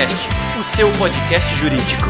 Juriscast, 0.00 0.28
o 0.58 0.62
seu 0.62 0.90
podcast 0.92 1.54
jurídico. 1.56 2.06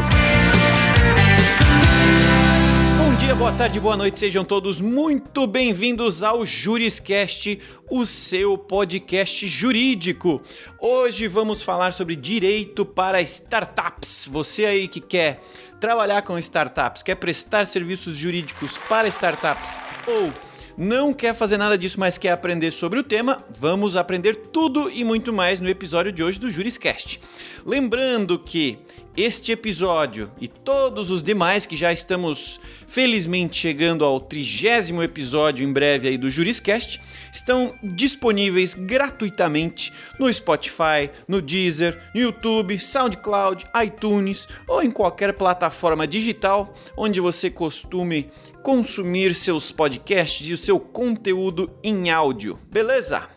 Bom 2.97 3.15
dia, 3.15 3.35
boa 3.35 3.51
tarde, 3.51 3.79
boa 3.81 3.97
noite, 3.97 4.17
sejam 4.17 4.45
todos 4.45 4.79
muito 4.79 5.45
bem-vindos 5.45 6.23
ao 6.23 6.45
Juriscast, 6.45 7.59
o 7.89 8.05
seu 8.05 8.57
podcast 8.57 9.45
jurídico. 9.45 10.41
Hoje 10.79 11.27
vamos 11.27 11.61
falar 11.61 11.91
sobre 11.91 12.15
direito 12.15 12.85
para 12.85 13.21
startups. 13.21 14.29
Você 14.31 14.65
aí 14.65 14.87
que 14.87 15.01
quer 15.01 15.41
trabalhar 15.81 16.21
com 16.21 16.39
startups, 16.39 17.03
quer 17.03 17.15
prestar 17.15 17.65
serviços 17.65 18.15
jurídicos 18.15 18.77
para 18.77 19.09
startups 19.09 19.77
ou 20.07 20.31
não 20.77 21.13
quer 21.13 21.33
fazer 21.33 21.57
nada 21.57 21.77
disso, 21.77 21.99
mas 21.99 22.17
quer 22.17 22.31
aprender 22.31 22.71
sobre 22.71 22.99
o 22.99 23.03
tema, 23.03 23.43
vamos 23.57 23.95
aprender 23.95 24.35
tudo 24.35 24.89
e 24.89 25.03
muito 25.03 25.31
mais 25.33 25.59
no 25.59 25.69
episódio 25.69 26.11
de 26.11 26.23
hoje 26.23 26.39
do 26.39 26.49
Juriscast. 26.49 27.19
Lembrando 27.65 28.39
que 28.39 28.79
este 29.15 29.51
episódio 29.51 30.31
e 30.39 30.47
todos 30.47 31.11
os 31.11 31.23
demais 31.23 31.65
que 31.65 31.75
já 31.75 31.91
estamos 31.91 32.59
felizmente 32.87 33.57
chegando 33.57 34.05
ao 34.05 34.19
trigésimo 34.19 35.03
episódio 35.03 35.67
em 35.67 35.71
breve 35.71 36.07
aí 36.07 36.17
do 36.17 36.31
Juriscast 36.31 37.01
estão 37.31 37.75
disponíveis 37.83 38.73
gratuitamente 38.73 39.91
no 40.19 40.31
Spotify, 40.31 41.09
no 41.27 41.41
Deezer, 41.41 42.01
no 42.15 42.21
YouTube, 42.21 42.79
SoundCloud, 42.79 43.65
iTunes 43.83 44.47
ou 44.67 44.81
em 44.81 44.91
qualquer 44.91 45.33
plataforma 45.33 46.07
digital 46.07 46.73
onde 46.95 47.19
você 47.19 47.49
costume 47.49 48.29
consumir 48.63 49.35
seus 49.35 49.71
podcasts 49.71 50.49
e 50.49 50.53
o 50.53 50.57
seu 50.57 50.79
conteúdo 50.79 51.71
em 51.83 52.09
áudio. 52.09 52.59
Beleza? 52.69 53.27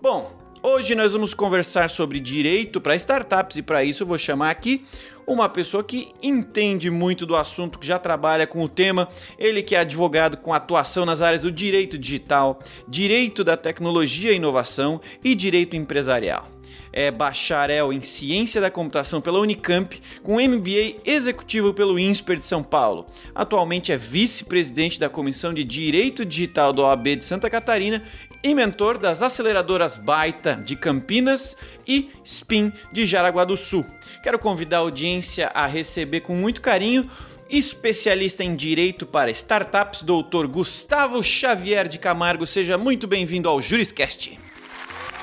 Bom, 0.00 0.43
Hoje 0.66 0.94
nós 0.94 1.12
vamos 1.12 1.34
conversar 1.34 1.90
sobre 1.90 2.18
direito. 2.18 2.80
Para 2.80 2.96
startups 2.96 3.58
e 3.58 3.62
para 3.62 3.84
isso 3.84 4.02
eu 4.02 4.06
vou 4.06 4.16
chamar 4.16 4.48
aqui 4.48 4.82
uma 5.26 5.46
pessoa 5.46 5.84
que 5.84 6.08
entende 6.22 6.90
muito 6.90 7.26
do 7.26 7.36
assunto, 7.36 7.78
que 7.78 7.86
já 7.86 7.98
trabalha 7.98 8.46
com 8.46 8.64
o 8.64 8.68
tema, 8.68 9.06
ele 9.38 9.62
que 9.62 9.74
é 9.74 9.80
advogado 9.80 10.38
com 10.38 10.54
atuação 10.54 11.04
nas 11.04 11.20
áreas 11.20 11.42
do 11.42 11.52
direito 11.52 11.98
digital, 11.98 12.60
direito 12.88 13.44
da 13.44 13.58
tecnologia 13.58 14.32
e 14.32 14.36
inovação 14.36 15.02
e 15.22 15.34
direito 15.34 15.76
empresarial 15.76 16.48
é 16.96 17.10
bacharel 17.10 17.92
em 17.92 18.00
Ciência 18.00 18.60
da 18.60 18.70
Computação 18.70 19.20
pela 19.20 19.40
Unicamp, 19.40 20.00
com 20.22 20.40
MBA 20.40 21.00
executivo 21.04 21.74
pelo 21.74 21.98
INSPER 21.98 22.38
de 22.38 22.46
São 22.46 22.62
Paulo. 22.62 23.06
Atualmente 23.34 23.90
é 23.90 23.96
vice-presidente 23.96 25.00
da 25.00 25.08
Comissão 25.08 25.52
de 25.52 25.64
Direito 25.64 26.24
Digital 26.24 26.72
da 26.72 26.82
OAB 26.82 27.16
de 27.16 27.24
Santa 27.24 27.50
Catarina 27.50 28.00
e 28.44 28.54
mentor 28.54 28.96
das 28.96 29.22
aceleradoras 29.22 29.96
Baita 29.96 30.54
de 30.54 30.76
Campinas 30.76 31.56
e 31.84 32.10
Spin 32.22 32.72
de 32.92 33.04
Jaraguá 33.06 33.44
do 33.44 33.56
Sul. 33.56 33.84
Quero 34.22 34.38
convidar 34.38 34.76
a 34.76 34.80
audiência 34.80 35.50
a 35.52 35.66
receber 35.66 36.20
com 36.20 36.36
muito 36.36 36.60
carinho 36.60 37.10
especialista 37.50 38.44
em 38.44 38.54
direito 38.54 39.04
para 39.04 39.32
startups, 39.32 40.02
doutor 40.02 40.46
Gustavo 40.46 41.22
Xavier 41.24 41.88
de 41.88 41.98
Camargo. 41.98 42.46
Seja 42.46 42.78
muito 42.78 43.08
bem-vindo 43.08 43.48
ao 43.48 43.60
Juriscast. 43.60 44.43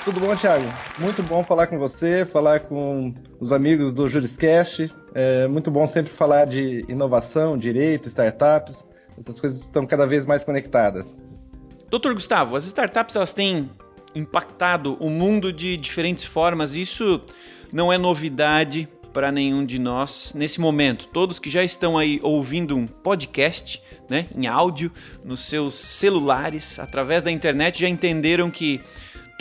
Tudo 0.04 0.20
bom, 0.20 0.36
Thiago? 0.36 0.66
Muito 0.98 1.22
bom 1.22 1.44
falar 1.44 1.68
com 1.68 1.78
você, 1.78 2.26
falar 2.26 2.62
com 2.62 3.14
os 3.40 3.52
amigos 3.52 3.94
do 3.94 4.08
Juriscast. 4.08 4.92
É 5.14 5.48
muito 5.48 5.70
bom 5.70 5.86
sempre 5.86 6.12
falar 6.12 6.46
de 6.46 6.84
inovação, 6.90 7.56
direito, 7.56 8.08
startups. 8.08 8.84
Essas 9.16 9.40
coisas 9.40 9.60
estão 9.60 9.86
cada 9.86 10.08
vez 10.08 10.26
mais 10.26 10.44
conectadas. 10.44 11.16
Doutor 11.88 12.16
Gustavo, 12.16 12.56
as 12.56 12.66
startups 12.66 13.16
elas 13.16 13.32
têm 13.32 13.70
impactado 14.16 14.98
o 15.00 15.08
mundo 15.08 15.54
de 15.54 15.78
diferentes 15.78 16.26
formas. 16.26 16.74
Isso 16.74 17.22
não 17.72 17.94
é 17.94 17.98
novidade 17.98 18.90
para 19.14 19.32
nenhum 19.32 19.64
de 19.64 19.78
nós 19.78 20.34
nesse 20.36 20.60
momento. 20.60 21.08
Todos 21.10 21.38
que 21.38 21.50
já 21.50 21.64
estão 21.64 21.96
aí 21.96 22.20
ouvindo 22.24 22.76
um 22.76 22.88
podcast, 22.88 23.80
né, 24.10 24.26
em 24.36 24.48
áudio, 24.48 24.92
nos 25.24 25.42
seus 25.42 25.76
celulares, 25.76 26.80
através 26.80 27.22
da 27.22 27.30
internet, 27.30 27.82
já 27.82 27.90
entenderam 27.90 28.50
que 28.50 28.82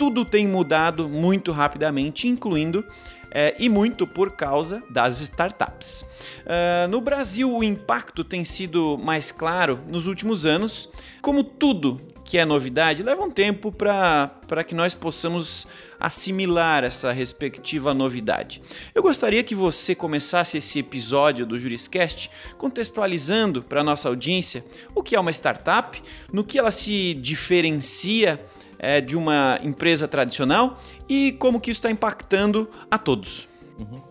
tudo 0.01 0.25
tem 0.25 0.47
mudado 0.47 1.07
muito 1.07 1.51
rapidamente, 1.51 2.27
incluindo 2.27 2.83
é, 3.29 3.53
e 3.59 3.69
muito 3.69 4.07
por 4.07 4.31
causa 4.31 4.81
das 4.89 5.21
startups. 5.21 6.01
Uh, 6.41 6.87
no 6.89 6.99
Brasil, 6.99 7.55
o 7.55 7.63
impacto 7.63 8.23
tem 8.23 8.43
sido 8.43 8.97
mais 8.97 9.31
claro 9.31 9.79
nos 9.91 10.07
últimos 10.07 10.43
anos. 10.43 10.89
Como 11.21 11.43
tudo 11.43 12.01
que 12.25 12.39
é 12.39 12.45
novidade, 12.45 13.03
leva 13.03 13.21
um 13.21 13.29
tempo 13.29 13.71
para 13.71 14.63
que 14.65 14.73
nós 14.73 14.95
possamos 14.95 15.67
assimilar 15.99 16.83
essa 16.83 17.11
respectiva 17.11 17.93
novidade. 17.93 18.59
Eu 18.95 19.03
gostaria 19.03 19.43
que 19.43 19.53
você 19.53 19.93
começasse 19.93 20.57
esse 20.57 20.79
episódio 20.79 21.45
do 21.45 21.59
Juriscast 21.59 22.31
contextualizando 22.57 23.61
para 23.61 23.83
nossa 23.83 24.09
audiência 24.09 24.65
o 24.95 25.03
que 25.03 25.15
é 25.15 25.19
uma 25.19 25.29
startup, 25.29 26.01
no 26.33 26.43
que 26.43 26.57
ela 26.57 26.71
se 26.71 27.13
diferencia 27.13 28.43
é, 28.81 28.99
de 28.99 29.15
uma 29.15 29.59
empresa 29.63 30.07
tradicional 30.07 30.81
e 31.07 31.33
como 31.33 31.61
que 31.61 31.69
isso 31.69 31.77
está 31.77 31.91
impactando 31.91 32.67
a 32.89 32.97
todos. 32.97 33.47
Uhum. 33.77 34.01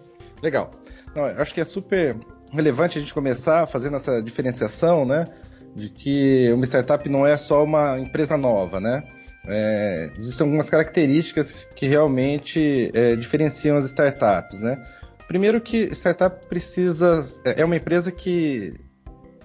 Legal. 0.41 0.71
Não, 1.15 1.25
acho 1.25 1.53
que 1.53 1.61
é 1.61 1.65
super 1.65 2.17
relevante 2.53 2.97
a 2.97 3.01
gente 3.01 3.13
começar 3.13 3.67
fazendo 3.67 3.97
essa 3.97 4.23
diferenciação, 4.23 5.05
né? 5.05 5.27
De 5.75 5.89
que 5.89 6.51
uma 6.53 6.65
startup 6.65 7.09
não 7.09 7.27
é 7.27 7.37
só 7.37 7.65
uma 7.65 7.99
empresa 7.99 8.37
nova, 8.37 8.81
né? 8.81 9.03
É, 9.47 10.13
existem 10.17 10.45
algumas 10.45 10.71
características 10.71 11.67
que 11.75 11.89
realmente 11.89 12.91
é, 12.95 13.17
diferenciam 13.17 13.77
as 13.77 13.87
startups, 13.87 14.61
né? 14.61 14.81
Primeiro 15.27 15.61
que 15.61 15.93
startup 15.95 16.47
precisa 16.47 17.27
é, 17.45 17.63
é 17.63 17.65
uma 17.65 17.77
empresa 17.77 18.13
que 18.13 18.75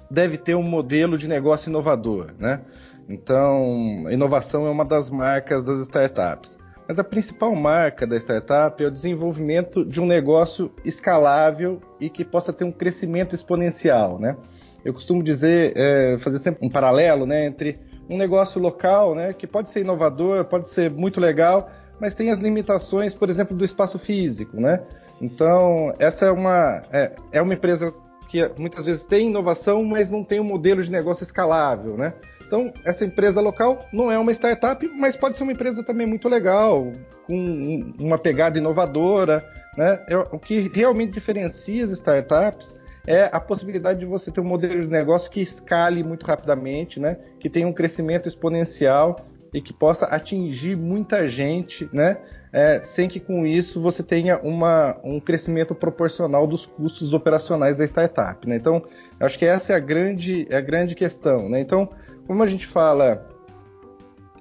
deve 0.09 0.37
ter 0.37 0.55
um 0.55 0.63
modelo 0.63 1.17
de 1.17 1.27
negócio 1.27 1.69
inovador, 1.69 2.33
né? 2.37 2.61
Então, 3.07 4.05
inovação 4.09 4.65
é 4.65 4.69
uma 4.69 4.85
das 4.85 5.09
marcas 5.09 5.63
das 5.63 5.79
startups. 5.79 6.57
Mas 6.87 6.99
a 6.99 7.03
principal 7.03 7.55
marca 7.55 8.05
da 8.05 8.15
startup 8.15 8.83
é 8.83 8.87
o 8.87 8.91
desenvolvimento 8.91 9.83
de 9.83 9.99
um 9.99 10.05
negócio 10.05 10.71
escalável 10.83 11.81
e 11.99 12.09
que 12.09 12.23
possa 12.23 12.53
ter 12.53 12.63
um 12.63 12.71
crescimento 12.71 13.33
exponencial, 13.33 14.19
né? 14.19 14.37
Eu 14.83 14.93
costumo 14.93 15.23
dizer, 15.23 15.73
é, 15.75 16.17
fazer 16.19 16.37
sempre 16.37 16.65
um 16.65 16.69
paralelo, 16.69 17.25
né, 17.25 17.47
entre 17.47 17.79
um 18.07 18.17
negócio 18.17 18.61
local, 18.61 19.15
né, 19.15 19.33
que 19.33 19.47
pode 19.47 19.71
ser 19.71 19.81
inovador, 19.81 20.45
pode 20.45 20.69
ser 20.69 20.91
muito 20.91 21.19
legal, 21.19 21.67
mas 21.99 22.13
tem 22.13 22.29
as 22.29 22.37
limitações, 22.37 23.15
por 23.15 23.27
exemplo, 23.27 23.57
do 23.57 23.65
espaço 23.65 23.97
físico, 23.97 24.57
né? 24.57 24.83
Então, 25.19 25.91
essa 25.97 26.25
é 26.25 26.31
uma, 26.31 26.83
é, 26.91 27.15
é 27.31 27.41
uma 27.41 27.55
empresa 27.55 27.91
que 28.27 28.47
muitas 28.59 28.85
vezes 28.85 29.03
tem 29.03 29.29
inovação, 29.29 29.83
mas 29.83 30.11
não 30.11 30.23
tem 30.23 30.39
um 30.39 30.43
modelo 30.43 30.83
de 30.83 30.91
negócio 30.91 31.23
escalável, 31.23 31.97
né? 31.97 32.13
Então, 32.45 32.73
essa 32.83 33.05
empresa 33.05 33.41
local 33.41 33.87
não 33.91 34.11
é 34.11 34.17
uma 34.17 34.31
startup, 34.31 34.87
mas 34.97 35.15
pode 35.15 35.37
ser 35.37 35.43
uma 35.43 35.53
empresa 35.53 35.83
também 35.83 36.05
muito 36.05 36.29
legal, 36.29 36.91
com 37.25 37.93
uma 37.99 38.17
pegada 38.17 38.57
inovadora. 38.57 39.45
Né? 39.77 39.99
O 40.31 40.39
que 40.39 40.69
realmente 40.73 41.13
diferencia 41.13 41.83
as 41.83 41.91
startups 41.91 42.75
é 43.07 43.29
a 43.31 43.39
possibilidade 43.39 43.99
de 43.99 44.05
você 44.05 44.31
ter 44.31 44.41
um 44.41 44.45
modelo 44.45 44.81
de 44.81 44.87
negócio 44.87 45.29
que 45.29 45.41
escale 45.41 46.03
muito 46.03 46.25
rapidamente, 46.25 46.99
né? 46.99 47.17
que 47.39 47.49
tenha 47.49 47.67
um 47.67 47.73
crescimento 47.73 48.27
exponencial 48.27 49.15
e 49.55 49.61
que 49.61 49.71
possa 49.71 50.05
atingir 50.07 50.75
muita 50.75 51.29
gente, 51.29 51.89
né? 51.93 52.17
É, 52.51 52.81
sem 52.83 53.07
que 53.07 53.21
com 53.21 53.45
isso 53.45 53.81
você 53.81 54.03
tenha 54.03 54.37
uma, 54.39 54.99
um 55.01 55.17
crescimento 55.19 55.73
proporcional 55.73 56.45
dos 56.45 56.65
custos 56.65 57.13
operacionais 57.13 57.77
da 57.77 57.85
startup. 57.85 58.47
Né? 58.47 58.57
Então, 58.57 58.81
acho 59.19 59.39
que 59.39 59.45
essa 59.45 59.73
é 59.73 59.75
a 59.75 59.79
grande, 59.79 60.45
é 60.49 60.57
a 60.57 60.61
grande 60.61 60.93
questão. 60.93 61.49
Né? 61.49 61.59
Então, 61.59 61.89
como 62.27 62.43
a 62.43 62.47
gente 62.47 62.65
fala 62.65 63.27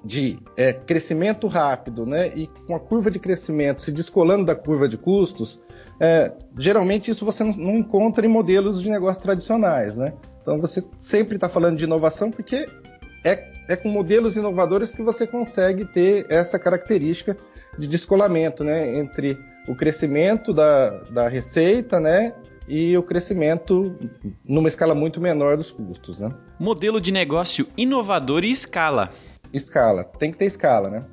de 0.04 0.38
é, 0.56 0.72
crescimento 0.72 1.46
rápido, 1.46 2.04
né, 2.04 2.28
e 2.36 2.46
com 2.66 2.74
a 2.74 2.80
curva 2.80 3.10
de 3.10 3.18
crescimento 3.18 3.82
se 3.82 3.90
descolando 3.90 4.44
da 4.44 4.54
curva 4.54 4.86
de 4.86 4.98
custos, 4.98 5.58
é, 5.98 6.30
geralmente 6.58 7.10
isso 7.10 7.24
você 7.24 7.42
não, 7.42 7.76
encontra 7.76 8.26
em 8.26 8.28
modelos 8.28 8.82
de 8.82 8.90
negócio 8.90 9.22
tradicionais, 9.22 9.96
né? 9.96 10.12
Então 10.42 10.60
você 10.60 10.84
sempre 10.98 11.36
está 11.36 11.48
falando 11.48 11.78
de 11.78 11.84
inovação 11.84 12.30
porque 12.30 12.68
é, 13.24 13.48
é 13.66 13.76
com 13.76 13.88
modelos 13.88 14.36
inovadores 14.36 14.94
que 14.94 15.02
você 15.02 15.26
consegue 15.26 15.86
ter 15.86 16.26
essa 16.28 16.58
característica 16.58 17.34
de 17.78 17.88
descolamento, 17.88 18.62
né, 18.62 18.98
entre 18.98 19.38
o 19.66 19.74
crescimento 19.74 20.52
da, 20.52 20.90
da 21.10 21.28
receita, 21.28 21.98
né, 21.98 22.34
e 22.68 22.96
o 22.96 23.02
crescimento 23.02 23.94
numa 24.48 24.68
escala 24.68 24.94
muito 24.94 25.20
menor 25.20 25.56
dos 25.56 25.70
custos, 25.70 26.18
né? 26.18 26.34
Modelo 26.58 27.00
de 27.00 27.12
negócio 27.12 27.68
inovador 27.76 28.44
e 28.44 28.50
escala. 28.50 29.12
Escala, 29.52 30.04
tem 30.04 30.32
que 30.32 30.38
ter 30.38 30.46
escala, 30.46 30.88
né? 30.88 31.04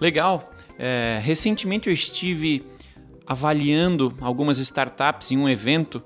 Legal. 0.00 0.50
É, 0.78 1.20
recentemente 1.22 1.88
eu 1.88 1.92
estive 1.92 2.64
avaliando 3.26 4.14
algumas 4.20 4.58
startups 4.58 5.30
em 5.30 5.38
um 5.38 5.48
evento 5.48 6.02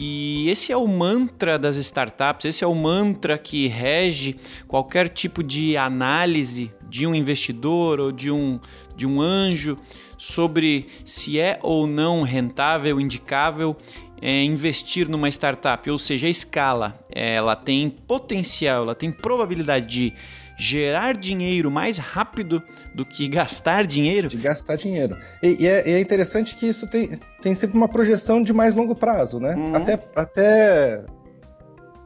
E 0.00 0.48
esse 0.48 0.70
é 0.70 0.76
o 0.76 0.86
mantra 0.86 1.58
das 1.58 1.74
startups, 1.76 2.44
esse 2.44 2.62
é 2.62 2.66
o 2.66 2.74
mantra 2.74 3.36
que 3.36 3.66
rege 3.66 4.36
qualquer 4.68 5.08
tipo 5.08 5.42
de 5.42 5.76
análise 5.76 6.72
de 6.88 7.04
um 7.04 7.12
investidor 7.12 7.98
ou 7.98 8.12
de 8.12 8.30
um, 8.30 8.60
de 8.94 9.04
um 9.04 9.20
anjo 9.20 9.76
sobre 10.16 10.86
se 11.04 11.40
é 11.40 11.58
ou 11.62 11.84
não 11.84 12.22
rentável, 12.22 13.00
indicável 13.00 13.76
é, 14.20 14.42
investir 14.42 15.08
numa 15.08 15.28
startup, 15.28 15.90
ou 15.90 15.98
seja, 15.98 16.26
a 16.26 16.30
escala, 16.30 16.98
ela 17.10 17.54
tem 17.56 17.88
potencial, 17.90 18.82
ela 18.82 18.94
tem 18.94 19.10
probabilidade 19.10 19.86
de 19.86 20.14
gerar 20.58 21.16
dinheiro 21.16 21.70
mais 21.70 21.98
rápido 21.98 22.60
do 22.92 23.06
que 23.06 23.28
gastar 23.28 23.86
dinheiro? 23.86 24.28
De 24.28 24.36
gastar 24.36 24.76
dinheiro. 24.76 25.16
E, 25.40 25.56
e, 25.60 25.66
é, 25.68 25.88
e 25.88 25.92
é, 25.92 26.00
interessante 26.00 26.56
que 26.56 26.66
isso 26.66 26.86
tem, 26.88 27.18
tem 27.40 27.54
sempre 27.54 27.76
uma 27.76 27.88
projeção 27.88 28.42
de 28.42 28.52
mais 28.52 28.74
longo 28.74 28.94
prazo, 28.94 29.38
né? 29.38 29.54
Uhum. 29.54 29.76
Até, 29.76 30.02
até 30.16 31.04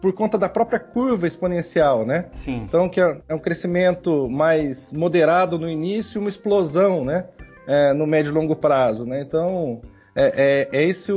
por 0.02 0.12
conta 0.12 0.36
da 0.36 0.50
própria 0.50 0.78
curva 0.78 1.26
exponencial, 1.26 2.04
né? 2.04 2.26
Sim. 2.32 2.62
Então, 2.68 2.90
que 2.90 3.00
é, 3.00 3.18
é 3.26 3.34
um 3.34 3.38
crescimento 3.38 4.28
mais 4.28 4.92
moderado 4.92 5.58
no 5.58 5.70
início 5.70 6.18
e 6.18 6.20
uma 6.20 6.28
explosão, 6.28 7.04
né? 7.04 7.24
É, 7.66 7.94
no 7.94 8.06
médio 8.06 8.30
e 8.30 8.34
longo 8.34 8.56
prazo, 8.56 9.06
né? 9.06 9.22
Então, 9.22 9.80
é, 10.14 10.68
é, 10.72 10.78
é 10.78 10.84
esse, 10.84 11.12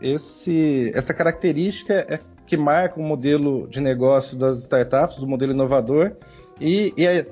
esse, 0.00 0.90
essa 0.94 1.12
característica 1.12 1.94
é 2.08 2.20
que 2.46 2.56
marca 2.56 2.98
o 2.98 3.02
modelo 3.02 3.68
de 3.68 3.80
negócio 3.80 4.36
das 4.36 4.60
startups, 4.60 5.18
do 5.18 5.26
modelo 5.26 5.52
inovador, 5.52 6.12
e, 6.58 6.94
e 6.96 7.06
é 7.06 7.26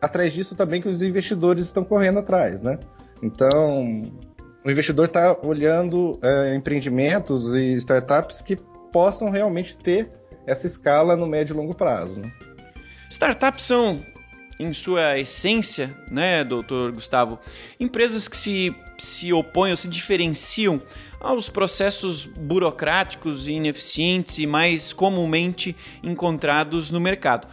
atrás 0.00 0.32
disso 0.32 0.54
também 0.54 0.80
que 0.80 0.88
os 0.88 1.02
investidores 1.02 1.66
estão 1.66 1.84
correndo 1.84 2.18
atrás, 2.18 2.60
né? 2.62 2.78
Então, 3.22 4.02
o 4.64 4.70
investidor 4.70 5.06
está 5.06 5.36
olhando 5.42 6.18
é, 6.22 6.54
empreendimentos 6.54 7.54
e 7.54 7.74
startups 7.74 8.42
que 8.42 8.56
possam 8.92 9.30
realmente 9.30 9.76
ter 9.76 10.10
essa 10.46 10.66
escala 10.66 11.16
no 11.16 11.26
médio 11.26 11.54
e 11.54 11.56
longo 11.56 11.74
prazo. 11.74 12.18
Né? 12.18 12.32
Startups 13.08 13.64
são, 13.64 14.02
em 14.58 14.72
sua 14.72 15.18
essência, 15.18 15.94
né, 16.10 16.42
doutor 16.42 16.92
Gustavo, 16.92 17.38
empresas 17.78 18.26
que 18.26 18.36
se, 18.36 18.74
se 19.02 19.32
opõem 19.32 19.70
ou 19.72 19.76
se 19.76 19.88
diferenciam 19.88 20.80
aos 21.20 21.48
processos 21.48 22.26
burocráticos 22.26 23.46
e 23.46 23.52
ineficientes 23.52 24.38
e 24.38 24.46
mais 24.46 24.92
comumente 24.92 25.76
encontrados 26.02 26.90
no 26.90 27.00
mercado. 27.00 27.46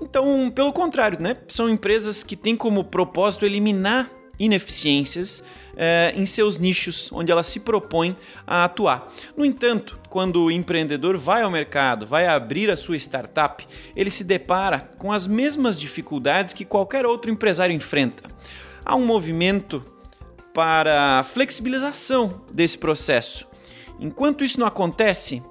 Então, 0.00 0.50
pelo 0.50 0.72
contrário, 0.72 1.20
né? 1.20 1.36
São 1.48 1.68
empresas 1.68 2.22
que 2.24 2.36
têm 2.36 2.56
como 2.56 2.84
propósito 2.84 3.46
eliminar 3.46 4.10
ineficiências 4.38 5.44
eh, 5.76 6.12
em 6.16 6.26
seus 6.26 6.58
nichos 6.58 7.10
onde 7.12 7.30
elas 7.30 7.46
se 7.46 7.60
propõem 7.60 8.16
a 8.46 8.64
atuar. 8.64 9.12
No 9.36 9.44
entanto, 9.44 9.98
quando 10.10 10.44
o 10.44 10.50
empreendedor 10.50 11.16
vai 11.16 11.42
ao 11.42 11.50
mercado, 11.50 12.06
vai 12.06 12.26
abrir 12.26 12.70
a 12.70 12.76
sua 12.76 12.96
startup, 12.96 13.66
ele 13.94 14.10
se 14.10 14.24
depara 14.24 14.90
com 14.98 15.12
as 15.12 15.26
mesmas 15.26 15.78
dificuldades 15.78 16.52
que 16.52 16.64
qualquer 16.64 17.06
outro 17.06 17.30
empresário 17.30 17.74
enfrenta. 17.74 18.28
Há 18.84 18.96
um 18.96 19.06
movimento 19.06 19.84
para 20.54 21.18
a 21.18 21.24
flexibilização 21.24 22.42
desse 22.52 22.78
processo. 22.78 23.46
Enquanto 23.98 24.44
isso 24.44 24.58
não 24.58 24.66
acontece, 24.66 25.42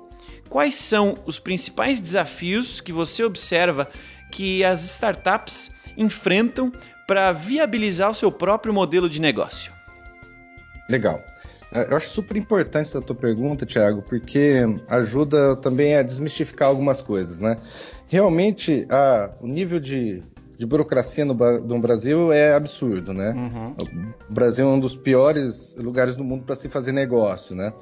quais 0.50 0.76
são 0.76 1.18
os 1.26 1.40
principais 1.40 2.00
desafios 2.00 2.80
que 2.80 2.94
você 2.94 3.24
observa 3.24 3.88
que 4.32 4.64
as 4.64 4.84
startups 4.86 5.72
enfrentam 5.98 6.72
para 7.06 7.32
viabilizar 7.34 8.10
o 8.10 8.16
seu 8.16 8.32
próprio 8.32 8.74
modelo 8.74 9.10
de 9.10 9.20
negócio? 9.20 9.74
Legal. 10.90 11.22
É, 11.72 11.92
eu 11.92 11.98
acho 11.98 12.10
super 12.10 12.38
importante 12.38 12.88
essa 12.88 13.02
tua 13.02 13.16
pergunta, 13.16 13.66
Thiago, 13.66 14.04
porque 14.04 14.62
ajuda 14.88 15.56
também 15.58 15.96
a 15.96 16.04
desmistificar 16.04 16.70
algumas 16.70 17.02
coisas, 17.02 17.40
né? 17.40 17.58
Realmente, 18.08 18.86
a, 18.90 19.34
o 19.42 19.48
nível 19.48 19.80
de, 19.80 20.24
de 20.64 20.68
burocracia 20.68 21.26
no, 21.26 21.34
no, 21.34 21.80
Brasil 21.80 22.32
é 22.32 22.54
absurdo, 22.56 23.14
né? 23.14 23.32
Uhum. 23.32 24.14
O 24.30 24.34
Brasil 24.34 24.66
é 24.66 24.70
um 24.70 24.80
dos 24.80 24.96
piores 24.96 25.76
lugares 25.78 26.16
do 26.16 26.24
mundo 26.24 26.44
para 26.44 26.56
se 26.56 26.70
fazer 26.70 26.92
negócio, 26.92 27.56
né? 27.56 27.74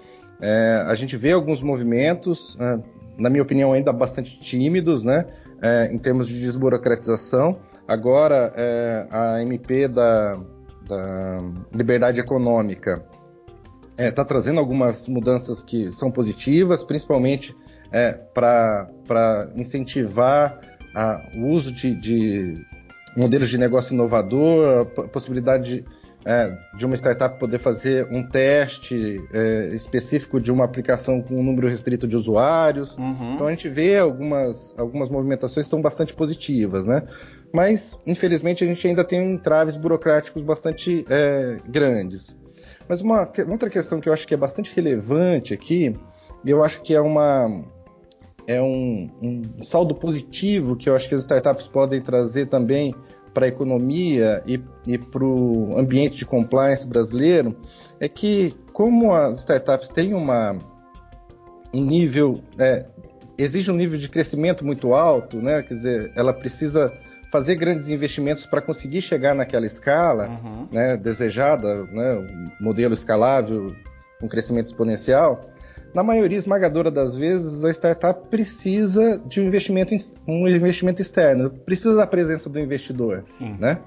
É, 0.41 0.83
a 0.87 0.95
gente 0.95 1.15
vê 1.15 1.31
alguns 1.31 1.61
movimentos, 1.61 2.57
é, 2.59 2.79
na 3.17 3.29
minha 3.29 3.43
opinião, 3.43 3.73
ainda 3.73 3.93
bastante 3.93 4.39
tímidos, 4.39 5.03
né? 5.03 5.25
é, 5.61 5.89
em 5.93 5.97
termos 5.97 6.27
de 6.27 6.39
desburocratização. 6.39 7.59
Agora, 7.87 8.51
é, 8.55 9.07
a 9.11 9.41
MP 9.41 9.87
da, 9.87 10.39
da 10.87 11.37
Liberdade 11.73 12.19
Econômica 12.19 13.05
está 13.97 14.23
é, 14.23 14.25
trazendo 14.25 14.59
algumas 14.59 15.07
mudanças 15.07 15.61
que 15.61 15.91
são 15.91 16.11
positivas, 16.11 16.81
principalmente 16.81 17.55
é, 17.91 18.13
para 18.33 19.51
incentivar 19.55 20.59
a, 20.95 21.29
o 21.35 21.47
uso 21.49 21.71
de, 21.71 21.93
de, 21.95 22.65
modelos 23.15 23.49
de 23.49 23.57
negócio 23.57 23.93
inovador, 23.93 24.87
a 24.97 25.07
possibilidade 25.07 25.81
de 25.81 25.85
é, 26.25 26.55
de 26.77 26.85
uma 26.85 26.95
startup 26.95 27.39
poder 27.39 27.57
fazer 27.57 28.07
um 28.11 28.23
teste 28.23 29.23
é, 29.33 29.71
específico 29.73 30.39
de 30.39 30.51
uma 30.51 30.63
aplicação 30.63 31.21
com 31.21 31.35
um 31.35 31.43
número 31.43 31.67
restrito 31.67 32.07
de 32.07 32.15
usuários. 32.15 32.95
Uhum. 32.97 33.33
Então 33.33 33.47
a 33.47 33.49
gente 33.49 33.67
vê 33.69 33.97
algumas, 33.97 34.73
algumas 34.77 35.09
movimentações 35.09 35.65
que 35.65 35.69
são 35.69 35.81
bastante 35.81 36.13
positivas, 36.13 36.85
né? 36.85 37.03
Mas, 37.53 37.97
infelizmente, 38.05 38.63
a 38.63 38.67
gente 38.67 38.87
ainda 38.87 39.03
tem 39.03 39.25
entraves 39.31 39.75
burocráticos 39.75 40.41
bastante 40.41 41.05
é, 41.09 41.57
grandes. 41.67 42.35
Mas 42.87 43.01
uma 43.01 43.29
outra 43.49 43.69
questão 43.69 43.99
que 43.99 44.07
eu 44.07 44.13
acho 44.13 44.27
que 44.27 44.33
é 44.33 44.37
bastante 44.37 44.71
relevante 44.75 45.53
aqui, 45.53 45.95
e 46.45 46.49
eu 46.49 46.63
acho 46.63 46.81
que 46.81 46.93
é 46.93 47.01
uma 47.01 47.63
é 48.47 48.61
um, 48.61 49.09
um 49.21 49.63
saldo 49.63 49.95
positivo 49.95 50.75
que 50.75 50.89
eu 50.89 50.95
acho 50.95 51.07
que 51.07 51.15
as 51.15 51.21
startups 51.21 51.67
podem 51.67 52.01
trazer 52.01 52.47
também 52.47 52.95
para 53.33 53.45
a 53.45 53.49
economia 53.49 54.43
e, 54.45 54.61
e 54.85 54.97
para 54.97 55.23
o 55.23 55.77
ambiente 55.77 56.17
de 56.17 56.25
compliance 56.25 56.85
brasileiro 56.88 57.55
é 57.99 58.09
que, 58.09 58.55
como 58.73 59.13
as 59.13 59.39
startups 59.39 59.89
têm 59.89 60.13
uma, 60.13 60.57
um 61.73 61.83
nível, 61.83 62.41
é, 62.57 62.85
exige 63.38 63.71
um 63.71 63.75
nível 63.75 63.97
de 63.97 64.09
crescimento 64.09 64.65
muito 64.65 64.93
alto, 64.93 65.38
né? 65.38 65.61
quer 65.61 65.75
dizer, 65.75 66.11
ela 66.15 66.33
precisa 66.33 66.91
fazer 67.31 67.55
grandes 67.55 67.88
investimentos 67.88 68.45
para 68.45 68.61
conseguir 68.61 69.01
chegar 69.01 69.33
naquela 69.33 69.65
escala 69.65 70.27
uhum. 70.27 70.67
né, 70.69 70.97
desejada, 70.97 71.85
né, 71.85 72.27
modelo 72.59 72.93
escalável, 72.93 73.73
com 74.19 74.27
crescimento 74.27 74.67
exponencial, 74.67 75.50
na 75.93 76.03
maioria 76.03 76.38
esmagadora 76.38 76.89
das 76.89 77.15
vezes, 77.15 77.63
a 77.63 77.71
startup 77.71 78.27
precisa 78.29 79.21
de 79.25 79.41
um 79.41 79.45
investimento, 79.45 79.93
um 80.27 80.47
investimento 80.47 81.01
externo, 81.01 81.49
precisa 81.49 81.95
da 81.95 82.07
presença 82.07 82.49
do 82.49 82.59
investidor, 82.59 83.23
Sim. 83.25 83.55
né? 83.59 83.79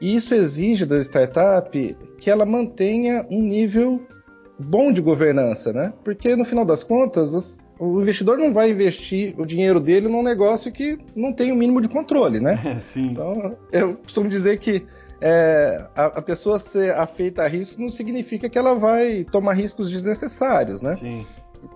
E 0.00 0.14
isso 0.14 0.34
exige 0.34 0.86
da 0.86 1.00
startup 1.00 1.96
que 2.18 2.30
ela 2.30 2.46
mantenha 2.46 3.26
um 3.30 3.42
nível 3.42 4.00
bom 4.58 4.92
de 4.92 5.00
governança, 5.00 5.72
né? 5.72 5.92
Porque 6.04 6.36
no 6.36 6.44
final 6.44 6.64
das 6.64 6.84
contas, 6.84 7.58
o 7.78 8.00
investidor 8.00 8.38
não 8.38 8.52
vai 8.52 8.70
investir 8.70 9.34
o 9.38 9.46
dinheiro 9.46 9.80
dele 9.80 10.08
num 10.08 10.22
negócio 10.22 10.70
que 10.70 10.98
não 11.16 11.32
tem 11.32 11.52
o 11.52 11.56
mínimo 11.56 11.80
de 11.80 11.88
controle, 11.88 12.40
né? 12.40 12.76
Sim. 12.80 13.12
Então, 13.12 13.56
eu 13.72 13.96
costumo 13.96 14.28
dizer 14.28 14.58
que 14.58 14.84
é, 15.20 15.84
a, 15.96 16.06
a, 16.06 16.22
pessoa 16.22 16.58
ser 16.58 16.94
afeita 16.94 17.42
a 17.42 17.48
risco 17.48 17.80
não 17.80 17.90
significa 17.90 18.48
que 18.48 18.56
ela 18.56 18.74
vai 18.74 19.24
tomar 19.24 19.54
riscos 19.54 19.90
desnecessários, 19.90 20.80
né? 20.80 20.96
Sim. 20.96 21.26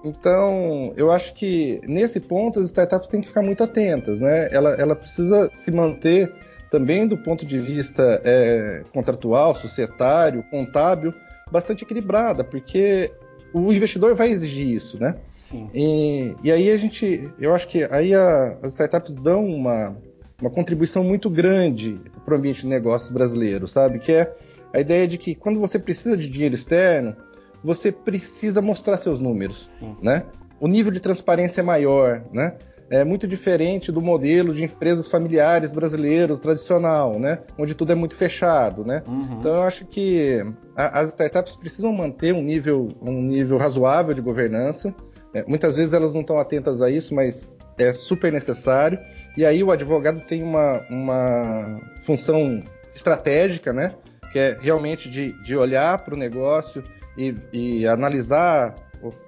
Então, 0.05 0.93
eu 0.97 1.11
acho 1.11 1.35
que 1.35 1.81
nesse 1.85 2.21
ponto 2.21 2.59
as 2.59 2.67
startups 2.67 3.09
têm 3.09 3.21
que 3.21 3.29
ficar 3.29 3.43
muito 3.43 3.63
atentas, 3.63 4.19
né? 4.21 4.49
Ela, 4.53 4.71
ela 4.75 4.97
precisa 4.97 5.51
se 5.55 5.71
manter 5.71 6.33
também 6.71 7.07
do 7.07 7.19
ponto 7.19 7.45
de 7.45 7.61
vista 7.61 8.21
é, 8.25 8.83
contratual, 8.93 9.55
societário, 9.55 10.43
contábil, 10.51 11.13
bastante 11.51 11.85
equilibrada, 11.85 12.43
porque 12.43 13.13
o 13.53 13.73
investidor 13.73 14.15
vai 14.15 14.31
exigir 14.31 14.67
isso, 14.69 14.99
né? 14.99 15.17
Sim. 15.41 15.69
E, 15.75 16.35
e 16.43 16.51
aí 16.51 16.71
a 16.71 16.77
gente, 16.77 17.29
eu 17.39 17.55
acho 17.55 17.69
que 17.69 17.85
aí 17.85 18.15
a, 18.15 18.57
as 18.63 18.73
startups 18.73 19.15
dão 19.15 19.45
uma, 19.45 19.97
uma 20.41 20.51
contribuição 20.51 21.05
muito 21.05 21.29
grande 21.29 22.01
para 22.25 22.35
o 22.35 22.39
ambiente 22.39 22.63
de 22.63 22.69
negócios 22.69 23.11
brasileiro, 23.11 23.69
sabe? 23.69 23.99
Que 23.99 24.13
é 24.13 24.35
a 24.73 24.81
ideia 24.81 25.07
de 25.07 25.19
que 25.19 25.35
quando 25.35 25.61
você 25.61 25.79
precisa 25.79 26.17
de 26.17 26.29
dinheiro 26.29 26.55
externo, 26.55 27.15
você 27.63 27.93
precisa 27.93 28.61
mostrar 28.61 28.97
seus 28.97 29.19
números, 29.19 29.69
Sim. 29.79 29.97
né? 30.03 30.25
O 30.61 30.69
nível 30.69 30.93
de 30.93 31.01
transparência 31.01 31.61
é 31.61 31.65
maior, 31.65 32.25
né? 32.33 32.57
É 32.91 33.05
muito 33.05 33.27
diferente 33.27 33.91
do 33.91 34.03
modelo 34.03 34.55
de 34.55 34.65
empresas 34.65 35.09
familiares 35.09 35.73
brasileiro 35.73 36.37
tradicional, 36.37 37.19
né? 37.19 37.39
Onde 37.59 37.75
tudo 37.75 37.93
é 37.93 37.95
muito 37.95 38.15
fechado, 38.15 38.85
né? 38.85 39.03
Uhum. 39.07 39.39
Então 39.39 39.55
eu 39.55 39.63
acho 39.63 39.87
que 39.87 40.45
a, 40.77 41.01
as 41.01 41.09
startups 41.09 41.57
precisam 41.57 41.91
manter 41.91 42.35
um 42.35 42.43
nível, 42.43 42.91
um 43.01 43.23
nível 43.23 43.57
razoável 43.57 44.13
de 44.13 44.21
governança. 44.21 44.95
É, 45.35 45.43
muitas 45.49 45.77
vezes 45.77 45.95
elas 45.95 46.13
não 46.13 46.21
estão 46.21 46.39
atentas 46.39 46.83
a 46.83 46.91
isso, 46.91 47.15
mas 47.15 47.51
é 47.79 47.95
super 47.95 48.31
necessário. 48.31 48.99
E 49.37 49.45
aí 49.47 49.65
o 49.65 49.71
advogado 49.71 50.21
tem 50.21 50.43
uma, 50.43 50.85
uma 50.91 51.81
função 52.05 52.63
estratégica, 52.95 53.73
né? 53.73 53.95
Que 54.33 54.39
é 54.39 54.59
realmente 54.61 55.09
de, 55.09 55.33
de 55.43 55.57
olhar 55.57 55.99
para 56.05 56.15
o 56.15 56.19
negócio, 56.19 56.85
e, 57.17 57.35
e 57.53 57.87
analisar 57.87 58.75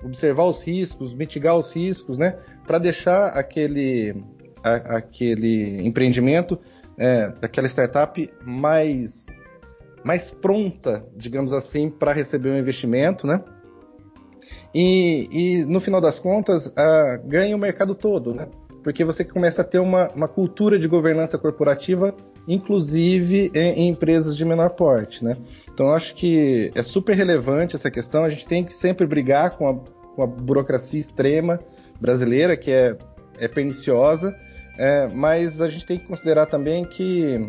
observar 0.03 0.45
os 0.45 0.63
riscos, 0.63 1.13
mitigar 1.13 1.59
os 1.59 1.75
riscos, 1.75 2.17
né? 2.17 2.39
Para 2.67 2.79
deixar 2.79 3.29
aquele, 3.29 4.15
a, 4.63 4.97
aquele 4.97 5.87
empreendimento, 5.87 6.59
é, 6.97 7.33
aquela 7.43 7.67
startup 7.67 8.33
mais, 8.45 9.27
mais 10.05 10.31
pronta, 10.31 11.05
digamos 11.17 11.53
assim, 11.53 11.91
para 11.91 12.13
receber 12.13 12.51
um 12.51 12.59
investimento, 12.59 13.27
né? 13.27 13.43
E, 14.75 15.29
e 15.31 15.65
no 15.65 15.81
final 15.81 16.01
das 16.01 16.19
contas, 16.19 16.73
ganha 17.25 17.55
o 17.55 17.59
mercado 17.59 17.95
todo, 17.95 18.35
né? 18.35 18.49
Porque 18.83 19.05
você 19.05 19.25
começa 19.25 19.63
a 19.63 19.65
ter 19.65 19.79
uma, 19.79 20.09
uma 20.11 20.29
cultura 20.29 20.79
de 20.79 20.87
governança 20.87 21.39
corporativa 21.39 22.15
inclusive 22.47 23.51
em, 23.55 23.59
em, 23.59 23.89
empresas 23.89 24.37
de 24.37 24.45
menor 24.45 24.71
porte, 24.71 25.25
né? 25.25 25.37
Então 25.73 25.93
acho 25.93 26.15
que 26.15 26.71
é 26.75 26.83
super 26.83 27.17
relevante 27.17 27.77
essa 27.77 27.91
questão. 27.91 28.25
A 28.25 28.31
gente 28.31 28.47
tem 28.47 28.65
que 28.65 28.75
sempre 28.75 29.07
brigar 29.07 29.57
com 29.57 29.69
a, 29.69 29.77
com 30.15 30.23
a 30.23 30.27
burocracia 30.27 31.01
extrema 31.01 31.61
brasileira, 32.01 32.57
que 32.57 32.71
é, 32.71 32.97
é 33.39 33.49
perniciosa, 33.49 34.35
é, 34.79 35.09
mas 35.09 35.61
a 35.61 35.69
gente 35.69 35.87
tem 35.87 35.99
que 35.99 36.07
considerar 36.07 36.47
também 36.47 36.85
que 36.85 37.41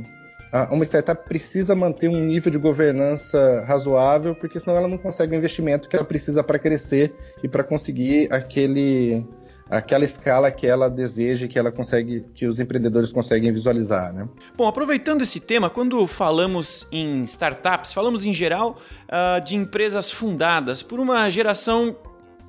uma 0.71 0.85
startup 0.85 1.27
precisa 1.27 1.75
manter 1.75 2.07
um 2.07 2.17
nível 2.17 2.49
de 2.49 2.57
governança 2.57 3.65
razoável, 3.67 4.33
porque 4.33 4.59
senão 4.59 4.77
ela 4.77 4.87
não 4.87 4.97
consegue 4.97 5.35
o 5.35 5.37
investimento 5.37 5.89
que 5.89 5.95
ela 5.95 6.05
precisa 6.05 6.43
para 6.43 6.57
crescer 6.57 7.13
e 7.43 7.47
para 7.47 7.63
conseguir 7.63 8.31
aquele 8.31 9.25
aquela 9.69 10.05
escala 10.05 10.51
que 10.51 10.67
ela 10.67 10.89
deseja, 10.89 11.47
que 11.47 11.57
ela 11.57 11.71
consegue, 11.71 12.25
que 12.35 12.45
os 12.45 12.59
empreendedores 12.59 13.11
conseguem 13.11 13.51
visualizar, 13.51 14.13
né? 14.13 14.27
Bom, 14.55 14.67
aproveitando 14.67 15.21
esse 15.21 15.39
tema, 15.39 15.69
quando 15.69 16.05
falamos 16.07 16.87
em 16.91 17.23
startups, 17.23 17.91
falamos 17.91 18.25
em 18.25 18.33
geral 18.33 18.77
uh, 19.07 19.43
de 19.43 19.55
empresas 19.55 20.11
fundadas 20.11 20.83
por 20.83 20.99
uma 20.99 21.29
geração 21.29 21.95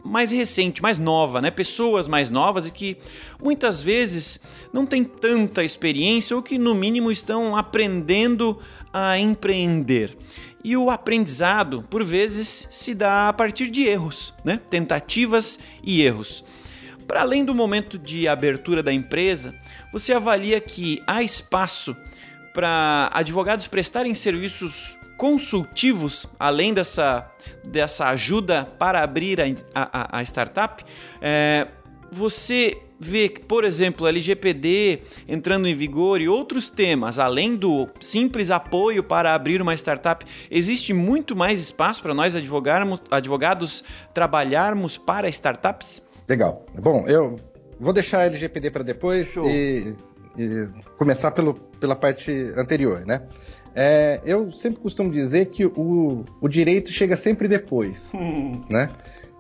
mais 0.04 0.30
recente, 0.30 0.80
mais 0.80 0.98
nova, 0.98 1.40
né? 1.40 1.50
Pessoas 1.50 2.06
mais 2.06 2.30
novas 2.30 2.66
e 2.66 2.70
que 2.70 2.96
muitas 3.42 3.82
vezes 3.82 4.38
não 4.72 4.86
têm 4.86 5.02
tanta 5.02 5.64
experiência 5.64 6.36
ou 6.36 6.42
que 6.42 6.58
no 6.58 6.74
mínimo 6.74 7.10
estão 7.10 7.56
aprendendo 7.56 8.58
a 8.92 9.18
empreender. 9.18 10.16
E 10.62 10.76
o 10.76 10.90
aprendizado, 10.90 11.84
por 11.88 12.04
vezes, 12.04 12.68
se 12.70 12.94
dá 12.94 13.28
a 13.28 13.32
partir 13.32 13.68
de 13.68 13.84
erros, 13.84 14.34
né? 14.44 14.60
Tentativas 14.70 15.58
e 15.82 16.02
erros. 16.02 16.44
Para 17.06 17.20
além 17.20 17.44
do 17.44 17.54
momento 17.54 17.98
de 17.98 18.26
abertura 18.26 18.82
da 18.82 18.92
empresa, 18.92 19.54
você 19.92 20.12
avalia 20.12 20.60
que 20.60 21.02
há 21.06 21.22
espaço 21.22 21.96
para 22.52 23.10
advogados 23.12 23.66
prestarem 23.66 24.12
serviços 24.14 24.98
consultivos, 25.16 26.26
além 26.38 26.74
dessa, 26.74 27.30
dessa 27.64 28.06
ajuda 28.06 28.64
para 28.78 29.02
abrir 29.02 29.40
a, 29.40 29.44
a, 29.74 30.18
a 30.18 30.22
startup? 30.22 30.84
É, 31.20 31.68
você 32.10 32.82
vê, 32.98 33.28
por 33.28 33.64
exemplo, 33.64 34.06
LGPD 34.06 35.02
entrando 35.28 35.68
em 35.68 35.74
vigor 35.74 36.20
e 36.20 36.28
outros 36.28 36.70
temas, 36.70 37.18
além 37.18 37.54
do 37.54 37.88
simples 38.00 38.50
apoio 38.50 39.02
para 39.02 39.34
abrir 39.34 39.60
uma 39.60 39.74
startup, 39.74 40.24
existe 40.50 40.92
muito 40.92 41.36
mais 41.36 41.60
espaço 41.60 42.02
para 42.02 42.14
nós 42.14 42.34
advogados 43.10 43.84
trabalharmos 44.14 44.96
para 44.96 45.28
startups? 45.28 46.05
Legal. 46.28 46.64
Bom, 46.74 47.04
eu 47.06 47.36
vou 47.78 47.92
deixar 47.92 48.20
a 48.20 48.24
LGPD 48.26 48.70
para 48.70 48.82
depois 48.82 49.36
e, 49.36 49.94
e, 50.36 50.68
começar 50.98 51.30
pelo, 51.30 51.54
pela 51.54 51.94
parte 51.94 52.32
anterior, 52.56 53.04
né? 53.06 53.22
É, 53.74 54.20
eu 54.24 54.50
sempre 54.52 54.80
costumo 54.80 55.10
dizer 55.10 55.46
que 55.46 55.66
o, 55.66 56.24
o 56.40 56.48
direito 56.48 56.90
chega 56.90 57.16
sempre 57.16 57.46
depois, 57.46 58.10
hum. 58.14 58.62
né? 58.70 58.88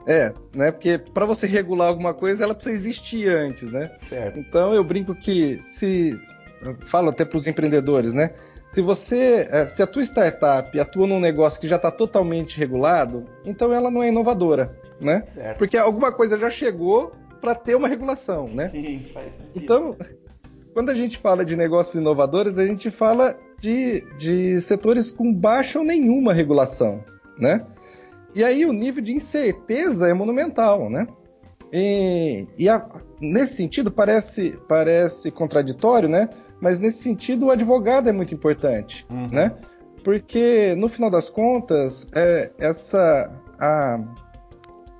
É, 0.06 0.32
né? 0.54 0.70
Porque 0.70 0.98
para 0.98 1.26
você 1.26 1.46
regular 1.46 1.88
alguma 1.88 2.14
coisa, 2.14 2.44
ela 2.44 2.54
precisa 2.54 2.76
existir 2.76 3.28
antes, 3.28 3.72
né? 3.72 3.90
Certo. 3.98 4.38
Então 4.38 4.72
eu 4.72 4.84
brinco 4.84 5.14
que 5.14 5.60
se 5.64 6.14
falo 6.82 7.08
até 7.08 7.24
para 7.24 7.38
os 7.38 7.46
empreendedores, 7.46 8.12
né? 8.12 8.30
Se 8.70 8.80
você, 8.80 9.48
é, 9.50 9.66
se 9.68 9.82
a 9.82 9.86
tua 9.86 10.02
startup 10.02 10.78
atua 10.78 11.06
num 11.06 11.18
negócio 11.18 11.60
que 11.60 11.66
já 11.66 11.76
está 11.76 11.90
totalmente 11.90 12.58
regulado, 12.58 13.24
então 13.44 13.72
ela 13.72 13.90
não 13.90 14.02
é 14.02 14.08
inovadora 14.08 14.76
né? 15.00 15.24
Certo. 15.26 15.58
Porque 15.58 15.76
alguma 15.76 16.12
coisa 16.12 16.38
já 16.38 16.50
chegou 16.50 17.12
para 17.40 17.54
ter 17.54 17.74
uma 17.74 17.88
regulação, 17.88 18.46
né? 18.48 18.68
Sim, 18.68 19.04
faz 19.12 19.32
sentido. 19.32 19.62
Então, 19.62 19.96
quando 20.74 20.90
a 20.90 20.94
gente 20.94 21.18
fala 21.18 21.44
de 21.44 21.56
negócios 21.56 21.94
inovadores, 21.94 22.58
a 22.58 22.66
gente 22.66 22.90
fala 22.90 23.38
de, 23.60 24.04
de 24.18 24.60
setores 24.60 25.10
com 25.10 25.32
baixa 25.32 25.78
ou 25.78 25.84
nenhuma 25.84 26.32
regulação, 26.32 27.02
né? 27.38 27.66
E 28.34 28.44
aí 28.44 28.66
o 28.66 28.72
nível 28.72 29.02
de 29.02 29.12
incerteza 29.12 30.08
é 30.08 30.12
monumental, 30.12 30.90
né? 30.90 31.06
E, 31.72 32.46
e 32.58 32.68
a, 32.68 32.86
nesse 33.20 33.54
sentido 33.56 33.90
parece, 33.90 34.58
parece 34.68 35.30
contraditório, 35.30 36.08
né? 36.08 36.28
Mas 36.60 36.78
nesse 36.78 37.02
sentido 37.02 37.46
o 37.46 37.50
advogado 37.50 38.08
é 38.08 38.12
muito 38.12 38.34
importante, 38.34 39.06
uhum. 39.10 39.28
né? 39.28 39.54
Porque 40.04 40.74
no 40.76 40.88
final 40.88 41.10
das 41.10 41.28
contas, 41.28 42.06
é, 42.14 42.50
essa 42.58 43.30
a, 43.58 43.98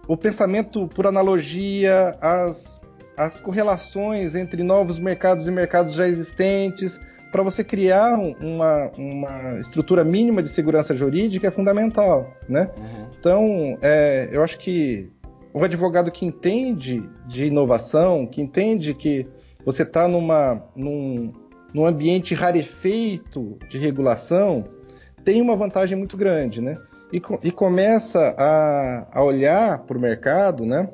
o 0.09 0.17
pensamento 0.17 0.87
por 0.89 1.07
analogia, 1.07 2.17
as, 2.21 2.81
as 3.17 3.41
correlações 3.41 4.35
entre 4.35 4.63
novos 4.63 4.99
mercados 4.99 5.49
e 5.49 5.51
mercados 5.51 5.95
já 5.95 6.07
existentes, 6.07 7.01
para 7.33 7.43
você 7.43 7.65
criar 7.65 8.15
uma, 8.15 8.91
uma 8.97 9.59
estrutura 9.59 10.05
mínima 10.05 10.43
de 10.43 10.49
segurança 10.49 10.97
jurídica 10.97 11.49
é 11.49 11.51
fundamental, 11.51 12.33
né? 12.49 12.71
Uhum. 12.79 13.07
Então, 13.19 13.79
é, 13.83 14.29
eu 14.33 14.43
acho 14.43 14.59
que 14.59 15.11
o 15.53 15.63
advogado 15.65 16.11
que 16.11 16.25
entende 16.25 17.03
de 17.27 17.47
inovação, 17.47 18.27
que 18.27 18.41
entende 18.41 18.95
que 18.95 19.27
você 19.65 19.83
está 19.83 20.07
num, 20.07 21.33
num 21.75 21.85
ambiente 21.85 22.35
rarefeito 22.35 23.59
de 23.69 23.77
regulação, 23.77 24.65
tem 25.25 25.43
uma 25.43 25.57
vantagem 25.57 25.99
muito 25.99 26.17
grande, 26.17 26.61
né? 26.61 26.79
E, 27.17 27.49
e 27.49 27.51
começa 27.51 28.35
a, 28.37 29.07
a 29.11 29.25
olhar 29.25 29.79
para 29.81 29.97
o 29.97 30.01
mercado, 30.01 30.67
né? 30.67 30.89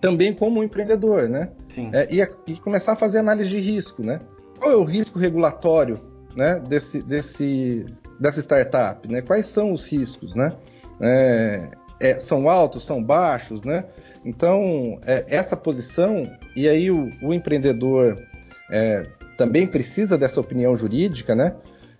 Também 0.00 0.34
como 0.34 0.60
um 0.60 0.64
empreendedor, 0.64 1.28
né? 1.28 1.50
Sim. 1.68 1.90
É, 1.92 2.08
e, 2.10 2.22
a, 2.22 2.28
e, 2.46 2.56
começar 2.56 2.92
a 2.92 2.96
fazer 2.96 3.18
análise 3.18 3.50
de 3.50 3.60
risco, 3.60 4.02
né? 4.02 4.20
Qual 4.58 4.72
é 4.72 4.76
o 4.76 4.84
risco 4.84 5.18
regulatório, 5.18 6.00
né? 6.34 6.58
Desse, 6.66 7.02
desse, 7.02 7.84
dessa 8.18 8.40
startup, 8.40 9.06
né? 9.12 9.20
Quais 9.20 9.46
são 9.46 9.74
os 9.74 9.86
riscos, 9.86 10.34
né? 10.34 10.54
É, 11.00 11.68
é, 12.00 12.18
são 12.18 12.48
altos, 12.48 12.86
são 12.86 13.02
baixos, 13.02 13.62
né? 13.62 13.84
Então, 14.24 14.98
é, 15.04 15.24
essa 15.28 15.54
posição, 15.54 16.30
e 16.56 16.66
aí 16.66 16.90
o, 16.90 17.10
o 17.22 17.34
empreendedor 17.34 18.16
é, 18.70 19.06
também 19.36 19.66
precisa 19.66 20.16
dessa 20.16 20.40
opinião 20.40 20.74
jurídica, 20.78 21.34
né? 21.34 21.54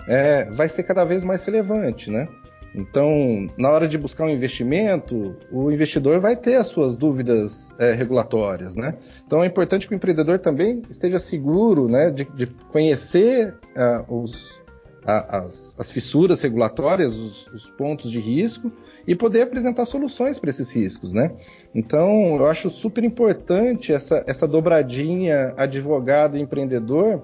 É, 0.09 0.47
vai 0.53 0.71
ser 0.71 0.85
cada 0.85 1.05
vez 1.05 1.23
mais 1.23 1.45
relevante, 1.45 2.11
né? 2.11 2.27
Então, 2.75 3.49
na 3.59 3.71
hora 3.71 3.89
de 3.89 3.99
buscar 3.99 4.25
um 4.25 4.31
investimento, 4.31 5.37
o 5.51 5.71
investidor 5.73 6.21
vai 6.21 6.37
ter 6.37 6.55
as 6.55 6.69
suas 6.69 6.97
dúvidas 6.97 7.75
é, 7.79 7.93
regulatórias, 7.93 8.75
né? 8.77 8.97
Então, 9.27 9.43
é 9.43 9.47
importante 9.47 9.89
que 9.89 9.95
o 9.95 9.97
empreendedor 9.97 10.39
também 10.39 10.83
esteja 10.89 11.19
seguro, 11.19 11.89
né, 11.89 12.11
de, 12.11 12.25
de 12.25 12.47
conhecer 12.47 13.55
uh, 13.77 14.23
os, 14.23 14.61
a, 15.05 15.39
as, 15.39 15.75
as, 15.79 15.91
fissuras 15.91 16.41
regulatórias, 16.41 17.17
os, 17.17 17.47
os, 17.49 17.71
pontos 17.71 18.09
de 18.09 18.21
risco 18.21 18.71
e 19.05 19.17
poder 19.17 19.43
apresentar 19.43 19.85
soluções 19.85 20.39
para 20.39 20.51
esses 20.51 20.71
riscos, 20.71 21.13
né? 21.13 21.33
Então, 21.75 22.37
eu 22.37 22.47
acho 22.47 22.71
super 22.71 23.03
importante 23.03 23.93
essa, 23.93 24.23
essa 24.29 24.47
dobradinha 24.47 25.55
advogado-empreendedor 25.57 27.21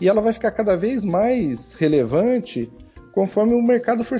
e 0.00 0.08
ela 0.08 0.20
vai 0.20 0.32
ficar 0.32 0.52
cada 0.52 0.76
vez 0.76 1.02
mais 1.02 1.74
relevante 1.74 2.70
conforme 3.14 3.54
o 3.54 3.62
mercado 3.62 4.02
for, 4.04 4.18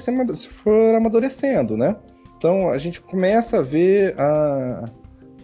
for 0.62 0.94
amadurecendo, 0.94 1.76
né? 1.76 1.96
Então 2.38 2.70
a 2.70 2.78
gente 2.78 3.00
começa 3.00 3.58
a 3.58 3.62
ver 3.62 4.14
a, 4.18 4.84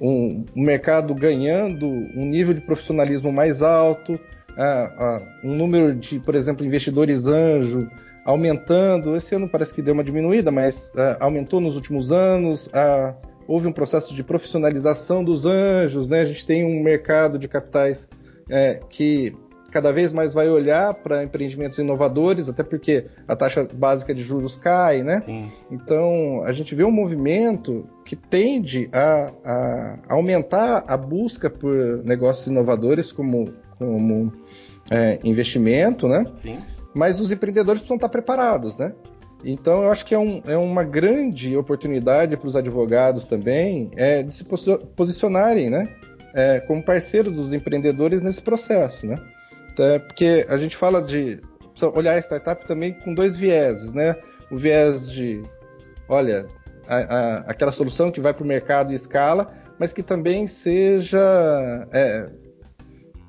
um, 0.00 0.44
um 0.56 0.62
mercado 0.62 1.14
ganhando 1.14 1.86
um 1.86 2.24
nível 2.24 2.54
de 2.54 2.60
profissionalismo 2.60 3.32
mais 3.32 3.60
alto, 3.60 4.18
a, 4.56 4.84
a, 4.84 5.22
um 5.44 5.54
número 5.54 5.94
de, 5.94 6.20
por 6.20 6.34
exemplo, 6.34 6.64
investidores 6.64 7.26
anjo 7.26 7.88
aumentando. 8.24 9.16
Esse 9.16 9.34
ano 9.34 9.48
parece 9.48 9.74
que 9.74 9.82
deu 9.82 9.94
uma 9.94 10.04
diminuída, 10.04 10.50
mas 10.50 10.92
aumentou 11.18 11.60
nos 11.60 11.74
últimos 11.74 12.12
anos. 12.12 12.68
houve 13.48 13.66
um 13.66 13.72
processo 13.72 14.14
de 14.14 14.22
profissionalização 14.22 15.24
dos 15.24 15.44
anjos, 15.44 16.06
né? 16.08 16.20
A 16.20 16.26
gente 16.26 16.46
tem 16.46 16.64
um 16.64 16.82
mercado 16.82 17.38
de 17.38 17.48
capitais 17.48 18.08
é, 18.48 18.78
que 18.88 19.34
cada 19.70 19.92
vez 19.92 20.12
mais 20.12 20.32
vai 20.32 20.48
olhar 20.48 20.94
para 20.94 21.22
empreendimentos 21.24 21.78
inovadores, 21.78 22.48
até 22.48 22.62
porque 22.62 23.06
a 23.26 23.36
taxa 23.36 23.66
básica 23.72 24.14
de 24.14 24.22
juros 24.22 24.56
cai, 24.56 25.02
né? 25.02 25.20
Sim. 25.20 25.50
Então, 25.70 26.42
a 26.44 26.52
gente 26.52 26.74
vê 26.74 26.84
um 26.84 26.90
movimento 26.90 27.86
que 28.04 28.16
tende 28.16 28.88
a, 28.92 29.32
a 29.44 29.98
aumentar 30.08 30.84
a 30.86 30.96
busca 30.96 31.48
por 31.48 32.02
negócios 32.04 32.46
inovadores 32.46 33.12
como, 33.12 33.48
como 33.78 34.32
é, 34.90 35.18
investimento, 35.22 36.08
né? 36.08 36.24
Sim. 36.36 36.58
Mas 36.94 37.20
os 37.20 37.30
empreendedores 37.30 37.80
precisam 37.80 37.96
estar 37.96 38.08
preparados, 38.08 38.78
né? 38.78 38.92
Então, 39.44 39.84
eu 39.84 39.90
acho 39.90 40.04
que 40.04 40.14
é, 40.14 40.18
um, 40.18 40.42
é 40.46 40.56
uma 40.56 40.82
grande 40.82 41.56
oportunidade 41.56 42.36
para 42.36 42.48
os 42.48 42.56
advogados 42.56 43.24
também 43.24 43.90
é, 43.96 44.22
de 44.22 44.32
se 44.32 44.44
posicionarem, 44.96 45.70
né? 45.70 45.88
É, 46.34 46.60
como 46.60 46.82
parceiros 46.82 47.34
dos 47.34 47.52
empreendedores 47.52 48.22
nesse 48.22 48.40
processo, 48.40 49.06
né? 49.06 49.20
É 49.78 49.98
porque 49.98 50.46
a 50.48 50.56
gente 50.58 50.76
fala 50.76 51.02
de 51.02 51.40
olhar 51.94 52.14
a 52.14 52.18
startup 52.18 52.66
também 52.66 52.92
com 52.92 53.14
dois 53.14 53.36
vieses, 53.36 53.92
né? 53.92 54.16
O 54.50 54.56
viés 54.56 55.10
de, 55.10 55.42
olha, 56.08 56.46
a, 56.86 56.96
a, 56.96 57.36
aquela 57.50 57.72
solução 57.72 58.10
que 58.10 58.20
vai 58.20 58.34
para 58.34 58.44
o 58.44 58.46
mercado 58.46 58.92
e 58.92 58.94
escala, 58.94 59.50
mas 59.78 59.92
que 59.92 60.02
também 60.02 60.46
seja 60.46 61.88
é, 61.92 62.28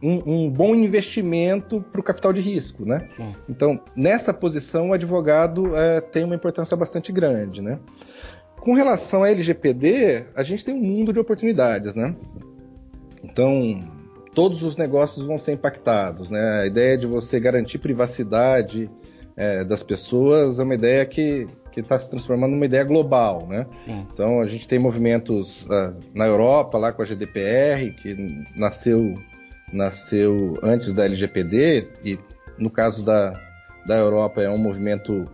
um, 0.02 0.22
um, 0.26 0.50
bom 0.50 0.74
investimento 0.76 1.80
para 1.80 2.02
o 2.02 2.04
capital 2.04 2.34
de 2.34 2.42
risco, 2.42 2.86
né? 2.86 3.06
Sim. 3.10 3.36
Então, 3.48 3.80
nessa 3.96 4.34
posição, 4.34 4.90
o 4.90 4.94
advogado 4.94 5.76
é, 5.78 6.02
tem 6.02 6.24
uma 6.24 6.36
importância 6.36 6.76
bastante 6.76 7.12
grande, 7.12 7.62
né? 7.62 7.80
Com 8.60 8.74
relação 8.74 9.24
à 9.24 9.30
LGPD, 9.30 10.26
a 10.36 10.44
gente 10.44 10.66
tem 10.66 10.76
um 10.76 10.82
mundo 10.82 11.14
de 11.14 11.20
oportunidades, 11.20 11.96
né? 11.96 12.16
Então, 13.24 13.80
todos 14.34 14.64
os 14.64 14.78
negócios 14.78 15.26
vão 15.26 15.38
ser 15.38 15.54
impactados, 15.54 16.30
né? 16.30 16.62
A 16.62 16.66
ideia 16.66 16.98
de 16.98 17.08
você 17.08 17.40
garantir 17.40 17.78
privacidade 17.78 18.90
é, 19.36 19.64
das 19.64 19.84
pessoas 19.84 20.60
é 20.60 20.64
uma 20.64 20.76
ideia 20.76 21.06
que 21.06 21.48
que 21.72 21.80
está 21.80 21.98
se 21.98 22.10
transformando 22.10 22.52
numa 22.52 22.66
ideia 22.66 22.84
global, 22.84 23.48
né? 23.48 23.66
Sim. 23.72 24.06
Então 24.14 24.42
a 24.42 24.48
gente 24.48 24.68
tem 24.68 24.78
movimentos 24.78 25.64
uh, 25.64 25.96
na 26.14 26.28
Europa 26.28 26.78
lá 26.78 26.92
com 26.92 27.02
a 27.02 27.06
GDPR 27.06 27.92
que 28.02 28.14
nasceu 28.56 29.16
nasceu 29.72 30.60
antes 30.62 30.94
da 30.94 31.06
LGPD 31.06 31.88
e 32.04 32.20
no 32.58 32.70
caso 32.70 33.06
da, 33.06 33.40
da 33.88 33.98
Europa 33.98 34.42
é 34.42 34.50
um 34.50 34.58
movimento 34.58 35.26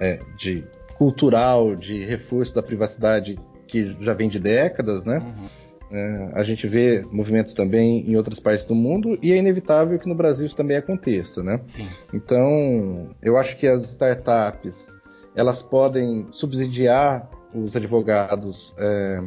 é, 0.00 0.18
de 0.36 0.64
cultural 0.96 1.76
de 1.76 2.04
reforço 2.04 2.52
da 2.52 2.62
privacidade 2.62 3.38
que 3.68 3.96
já 4.00 4.14
vem 4.14 4.28
de 4.28 4.40
décadas, 4.40 5.04
né? 5.04 5.18
Uhum. 5.18 5.46
É, 5.90 6.30
a 6.34 6.42
gente 6.42 6.66
vê 6.66 7.04
movimentos 7.10 7.54
também 7.54 8.04
em 8.08 8.16
outras 8.16 8.38
partes 8.38 8.64
do 8.64 8.74
mundo 8.74 9.18
e 9.22 9.32
é 9.32 9.36
inevitável 9.36 9.98
que 9.98 10.08
no 10.08 10.14
Brasil 10.14 10.44
isso 10.44 10.56
também 10.56 10.76
aconteça, 10.76 11.42
né? 11.42 11.60
Sim. 11.66 11.88
Então, 12.12 13.10
eu 13.22 13.36
acho 13.36 13.56
que 13.56 13.66
as 13.66 13.82
startups 13.82 14.86
elas 15.34 15.62
podem 15.62 16.26
subsidiar 16.30 17.30
os 17.54 17.74
advogados 17.76 18.74
é, 18.76 19.22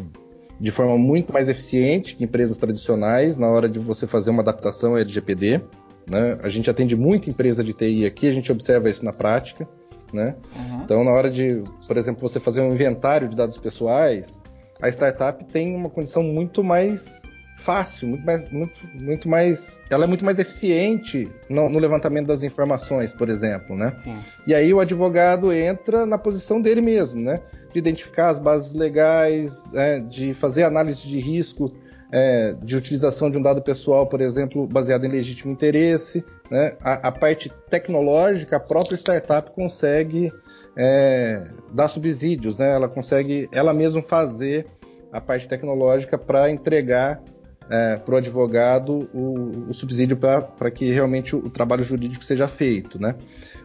de 0.60 0.70
forma 0.70 0.98
muito 0.98 1.34
mais 1.34 1.50
eficiente 1.50 2.15
que 2.15 2.24
empresas 2.24 2.58
tradicionais 2.58 3.38
na 3.38 3.48
hora 3.48 3.68
de 3.68 3.80
você 3.80 4.06
fazer 4.06 4.30
uma 4.30 4.41
adaptação 4.41 4.96
à 4.96 5.00
LGPD. 5.00 5.62
Né? 6.08 6.38
A 6.44 6.50
gente 6.50 6.70
atende 6.70 6.96
muita 6.96 7.30
empresa 7.30 7.63
de 7.63 7.74
TI 7.74 8.06
aqui, 8.06 8.27
a 8.27 8.34
gente 8.34 8.51
observa 8.51 8.89
isso 8.89 9.03
na 9.03 9.13
prática. 9.13 9.68
Né? 10.13 10.36
Uhum. 10.53 10.82
Então, 10.84 11.03
na 11.03 11.12
hora 11.12 11.30
de, 11.30 11.63
por 11.88 11.96
exemplo, 11.96 12.27
você 12.27 12.39
fazer 12.39 12.60
um 12.60 12.74
inventário 12.74 13.30
de 13.30 13.36
dados 13.36 13.58
pessoais, 13.58 14.38
a 14.82 14.90
startup 14.90 15.44
tem 15.46 15.76
uma 15.76 15.90
condição 15.90 16.24
muito 16.24 16.64
mais 16.64 17.22
fácil, 17.58 18.10
muito 18.10 18.26
mais, 18.26 18.50
muito, 18.50 18.88
muito 18.94 19.30
mais, 19.30 19.80
ela 19.90 20.06
é 20.06 20.08
muito 20.08 20.26
mais 20.26 20.40
eficiente 20.40 21.30
no, 21.50 21.70
no 21.70 21.78
levantamento 21.78 22.28
das 22.28 22.42
informações, 22.42 23.14
por 23.14 23.30
exemplo, 23.30 23.76
né? 23.76 23.96
Sim. 24.04 24.18
E 24.48 24.54
aí 24.54 24.74
o 24.74 24.80
advogado 24.80 25.54
entra 25.54 26.06
na 26.06 26.18
posição 26.18 26.60
dele 26.60 26.82
mesmo, 26.82 27.22
né? 27.22 27.40
De 27.72 27.78
identificar 27.78 28.30
as 28.30 28.40
bases 28.40 28.74
legais, 28.74 29.72
é, 29.76 30.00
de 30.00 30.34
fazer 30.34 30.64
análise 30.64 31.08
de 31.08 31.20
risco 31.20 31.72
é, 32.12 32.54
de 32.62 32.76
utilização 32.76 33.32
de 33.32 33.38
um 33.38 33.42
dado 33.42 33.62
pessoal, 33.62 34.06
por 34.06 34.20
exemplo, 34.20 34.68
baseado 34.68 35.06
em 35.06 35.10
legítimo 35.10 35.52
interesse, 35.52 36.24
né? 36.50 36.76
A, 36.82 37.08
a 37.08 37.12
parte 37.12 37.50
tecnológica, 37.70 38.58
a 38.58 38.60
própria 38.60 38.96
startup 38.96 39.52
consegue 39.52 40.32
é, 40.78 41.48
dar 41.74 41.88
subsídios, 41.88 42.58
né? 42.58 42.74
Ela 42.74 42.88
consegue 42.88 43.50
ela 43.51 43.74
mesma 43.74 44.01
fazer 44.01 44.68
a 45.12 45.20
parte 45.20 45.48
tecnológica 45.48 46.18
para 46.18 46.50
entregar 46.50 47.22
é, 47.70 47.98
para 47.98 48.16
o 48.16 48.18
advogado 48.18 49.10
o, 49.13 49.74
subsídio 49.74 50.18
para 50.18 50.72
que 50.72 50.92
realmente 50.92 51.36
o, 51.36 51.40
o, 51.40 51.50
trabalho 51.50 51.84
jurídico 51.84 52.24
seja 52.24 52.48
feito, 52.48 53.00
né? 53.00 53.16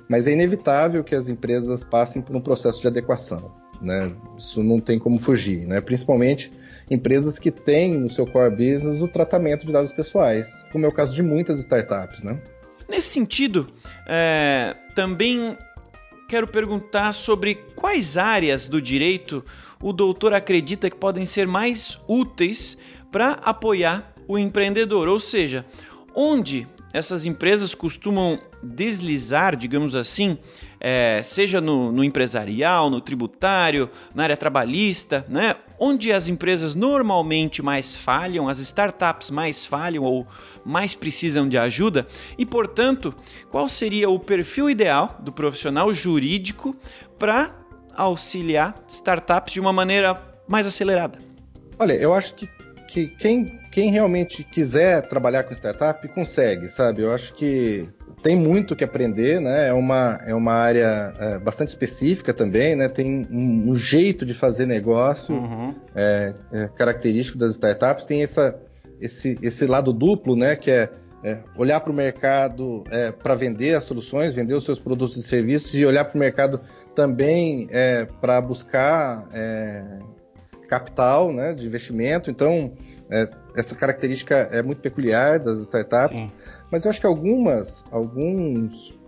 Mas 0.08 0.26
é 0.26 0.32
inevitável 0.32 1.02
que 1.02 1.14
as 1.14 1.28
empresas 1.28 1.82
passem 1.82 2.22
por 2.22 2.36
um 2.36 2.40
processo 2.40 2.80
de 2.80 2.86
adequação, 2.86 3.52
né? 3.80 4.12
Isso 4.38 4.62
não 4.62 4.80
tem 4.80 4.98
como 4.98 5.18
fugir, 5.18 5.66
né? 5.66 5.80
Principalmente 5.80 6.52
empresas 6.88 7.38
que 7.38 7.50
têm 7.50 7.94
no 7.94 8.08
seu 8.08 8.26
core 8.26 8.50
business 8.50 9.02
o 9.02 9.08
tratamento 9.08 9.66
de 9.66 9.72
dados 9.72 9.92
pessoais, 9.92 10.48
como 10.70 10.86
é 10.86 10.88
o 10.88 10.92
caso 10.92 11.14
de 11.14 11.22
muitas 11.22 11.58
startups, 11.58 12.22
né? 12.22 12.40
Nesse 12.88 13.08
sentido, 13.08 13.68
é, 14.08 14.76
também 14.94 15.58
quero 16.28 16.46
perguntar 16.46 17.12
sobre 17.12 17.54
quais 17.74 18.16
áreas 18.16 18.68
do 18.68 18.80
direito 18.82 19.44
o 19.80 19.92
doutor 19.92 20.32
acredita 20.32 20.90
que 20.90 20.96
podem 20.96 21.24
ser 21.24 21.46
mais 21.46 21.98
úteis 22.08 22.76
para 23.10 23.32
apoiar 23.44 24.12
o 24.26 24.38
empreendedor, 24.38 25.08
ou 25.08 25.20
seja, 25.20 25.64
onde 26.14 26.66
essas 26.92 27.26
empresas 27.26 27.74
costumam 27.74 28.40
deslizar, 28.62 29.54
digamos 29.54 29.94
assim, 29.94 30.38
é, 30.80 31.20
seja 31.22 31.60
no, 31.60 31.92
no, 31.92 32.02
empresarial, 32.02 32.90
no 32.90 33.00
tributário, 33.00 33.90
na 34.14 34.24
área 34.24 34.36
trabalhista, 34.36 35.24
né? 35.28 35.56
Onde 35.78 36.12
as 36.12 36.28
empresas 36.28 36.74
normalmente 36.74 37.62
mais 37.62 37.96
falham, 37.96 38.48
as 38.48 38.58
startups 38.58 39.30
mais 39.30 39.64
falham 39.64 40.04
ou 40.04 40.26
mais 40.64 40.94
precisam 40.94 41.48
de 41.48 41.58
ajuda, 41.58 42.06
e 42.38 42.46
portanto, 42.46 43.14
qual 43.50 43.68
seria 43.68 44.08
o 44.08 44.18
perfil 44.18 44.70
ideal 44.70 45.16
do 45.20 45.32
profissional 45.32 45.92
jurídico 45.92 46.74
para 47.18 47.54
auxiliar 47.94 48.74
startups 48.88 49.52
de 49.52 49.60
uma 49.60 49.72
maneira 49.72 50.20
mais 50.48 50.66
acelerada? 50.66 51.18
Olha, 51.78 51.92
eu 51.92 52.14
acho 52.14 52.34
que 52.34 52.48
que 52.86 53.08
quem, 53.08 53.60
quem 53.70 53.90
realmente 53.90 54.42
quiser 54.44 55.06
trabalhar 55.08 55.44
com 55.44 55.52
startup 55.52 56.06
consegue, 56.08 56.68
sabe? 56.68 57.02
Eu 57.02 57.12
acho 57.12 57.34
que 57.34 57.88
tem 58.22 58.36
muito 58.36 58.74
que 58.74 58.84
aprender, 58.84 59.40
né? 59.40 59.68
É 59.68 59.72
uma, 59.72 60.18
é 60.26 60.34
uma 60.34 60.52
área 60.52 61.14
é, 61.18 61.38
bastante 61.38 61.68
específica 61.68 62.32
também, 62.32 62.74
né? 62.74 62.88
Tem 62.88 63.26
um, 63.30 63.70
um 63.70 63.76
jeito 63.76 64.24
de 64.24 64.34
fazer 64.34 64.66
negócio 64.66 65.34
uhum. 65.34 65.74
é, 65.94 66.34
é, 66.52 66.68
característico 66.76 67.38
das 67.38 67.52
startups. 67.52 68.04
Tem 68.04 68.22
essa, 68.22 68.58
esse, 69.00 69.38
esse 69.42 69.66
lado 69.66 69.92
duplo, 69.92 70.34
né? 70.34 70.56
Que 70.56 70.70
é, 70.70 70.90
é 71.22 71.38
olhar 71.56 71.80
para 71.80 71.92
o 71.92 71.94
mercado 71.94 72.82
é, 72.90 73.12
para 73.12 73.34
vender 73.34 73.74
as 73.74 73.84
soluções, 73.84 74.34
vender 74.34 74.54
os 74.54 74.64
seus 74.64 74.78
produtos 74.78 75.16
e 75.16 75.22
serviços 75.22 75.74
e 75.74 75.84
olhar 75.84 76.04
para 76.04 76.16
o 76.16 76.18
mercado 76.18 76.60
também 76.94 77.68
é, 77.70 78.06
para 78.20 78.40
buscar 78.40 79.28
capital, 80.66 81.32
né, 81.32 81.54
de 81.54 81.66
investimento. 81.66 82.30
Então, 82.30 82.72
é, 83.10 83.28
essa 83.56 83.74
característica 83.74 84.34
é 84.34 84.62
muito 84.62 84.80
peculiar 84.80 85.38
das 85.38 85.58
startups. 85.60 86.20
Sim. 86.20 86.30
Mas 86.70 86.84
eu 86.84 86.90
acho 86.90 87.00
que 87.00 87.06
algumas, 87.06 87.84
alguns, 87.90 88.98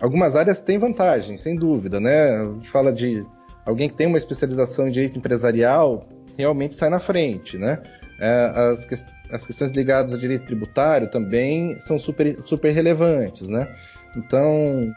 algumas 0.00 0.34
áreas 0.34 0.60
têm 0.60 0.78
vantagem, 0.78 1.36
sem 1.36 1.56
dúvida, 1.56 2.00
né? 2.00 2.40
A 2.40 2.44
gente 2.44 2.70
fala 2.70 2.92
de 2.92 3.24
alguém 3.64 3.88
que 3.88 3.96
tem 3.96 4.06
uma 4.06 4.18
especialização 4.18 4.88
em 4.88 4.90
direito 4.90 5.18
empresarial, 5.18 6.06
realmente 6.36 6.74
sai 6.74 6.90
na 6.90 6.98
frente, 6.98 7.56
né? 7.56 7.82
É, 8.20 8.70
as, 8.72 8.84
que, 8.84 8.94
as 9.30 9.46
questões 9.46 9.70
ligadas 9.72 10.12
a 10.12 10.18
direito 10.18 10.46
tributário 10.46 11.08
também 11.08 11.78
são 11.80 11.98
super, 11.98 12.38
super 12.44 12.72
relevantes, 12.72 13.48
né? 13.48 13.72
Então, 14.16 14.92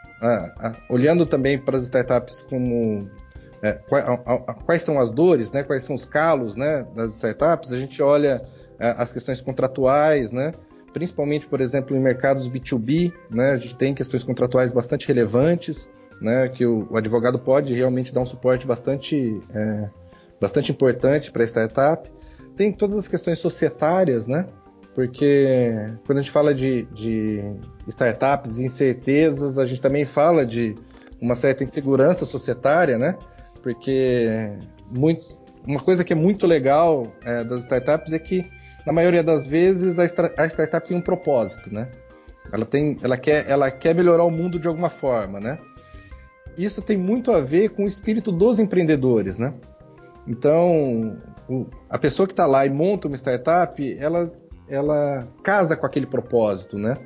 olhando 0.88 1.26
também 1.26 1.58
para 1.58 1.76
as 1.76 1.84
startups 1.84 2.40
como 2.42 3.10
é, 3.62 3.78
quais 4.64 4.82
são 4.82 4.98
as 4.98 5.10
dores, 5.10 5.50
né, 5.50 5.62
quais 5.62 5.84
são 5.84 5.94
os 5.94 6.04
calos 6.04 6.56
né, 6.56 6.86
das 6.94 7.14
startups, 7.14 7.72
a 7.72 7.76
gente 7.76 8.02
olha 8.02 8.42
é, 8.78 8.94
as 8.96 9.12
questões 9.12 9.40
contratuais, 9.40 10.32
né, 10.32 10.52
principalmente, 10.92 11.46
por 11.46 11.60
exemplo, 11.60 11.96
em 11.96 12.00
mercados 12.00 12.48
B2B, 12.48 13.12
né, 13.30 13.52
a 13.52 13.56
gente 13.56 13.76
tem 13.76 13.94
questões 13.94 14.22
contratuais 14.22 14.72
bastante 14.72 15.06
relevantes, 15.06 15.88
né, 16.20 16.48
que 16.48 16.64
o, 16.64 16.86
o 16.90 16.96
advogado 16.96 17.38
pode 17.38 17.74
realmente 17.74 18.12
dar 18.12 18.20
um 18.20 18.26
suporte 18.26 18.66
bastante, 18.66 19.40
é, 19.54 19.88
bastante 20.40 20.72
importante 20.72 21.30
para 21.30 21.42
a 21.42 21.46
startup. 21.46 22.10
Tem 22.56 22.72
todas 22.72 22.96
as 22.96 23.08
questões 23.08 23.38
societárias, 23.38 24.26
né, 24.26 24.46
porque 24.94 25.76
quando 26.06 26.18
a 26.18 26.20
gente 26.20 26.32
fala 26.32 26.54
de, 26.54 26.82
de 26.92 27.42
startups 27.86 28.58
e 28.58 28.64
incertezas, 28.64 29.58
a 29.58 29.64
gente 29.64 29.80
também 29.80 30.04
fala 30.04 30.44
de 30.44 30.74
uma 31.20 31.34
certa 31.34 31.62
insegurança 31.62 32.24
societária, 32.24 32.98
né? 32.98 33.16
Porque 33.62 34.58
muito, 34.90 35.24
uma 35.66 35.80
coisa 35.80 36.04
que 36.04 36.12
é 36.12 36.16
muito 36.16 36.46
legal 36.46 37.12
é, 37.24 37.44
das 37.44 37.62
startups 37.62 38.12
é 38.12 38.18
que, 38.18 38.44
na 38.86 38.92
maioria 38.92 39.22
das 39.22 39.46
vezes, 39.46 39.98
a, 39.98 40.04
a, 40.36 40.46
startup 40.46 40.86
tem 40.86 40.96
um 40.96 41.02
propósito, 41.02 41.72
né? 41.72 41.88
Ela, 42.52 42.64
tem, 42.64 42.98
ela, 43.02 43.16
quer, 43.16 43.48
ela 43.48 43.70
quer 43.70 43.94
melhorar 43.94 44.24
o 44.24 44.30
mundo 44.30 44.58
de 44.58 44.66
alguma 44.66 44.90
forma, 44.90 45.38
né? 45.38 45.58
Isso 46.56 46.82
tem 46.82 46.96
muito 46.96 47.30
a 47.30 47.40
ver 47.40 47.70
com 47.70 47.84
o 47.84 47.88
espírito 47.88 48.32
dos 48.32 48.58
empreendedores, 48.58 49.38
né? 49.38 49.54
Então, 50.26 51.18
o, 51.48 51.66
a 51.88 51.98
pessoa 51.98 52.26
que 52.26 52.32
está 52.32 52.46
lá 52.46 52.66
e 52.66 52.70
monta 52.70 53.08
uma 53.08 53.16
startup, 53.16 53.96
ela, 53.98 54.32
ela 54.68 55.28
casa 55.42 55.76
com 55.76 55.86
aquele 55.86 56.06
propósito, 56.06 56.78
né? 56.78 56.96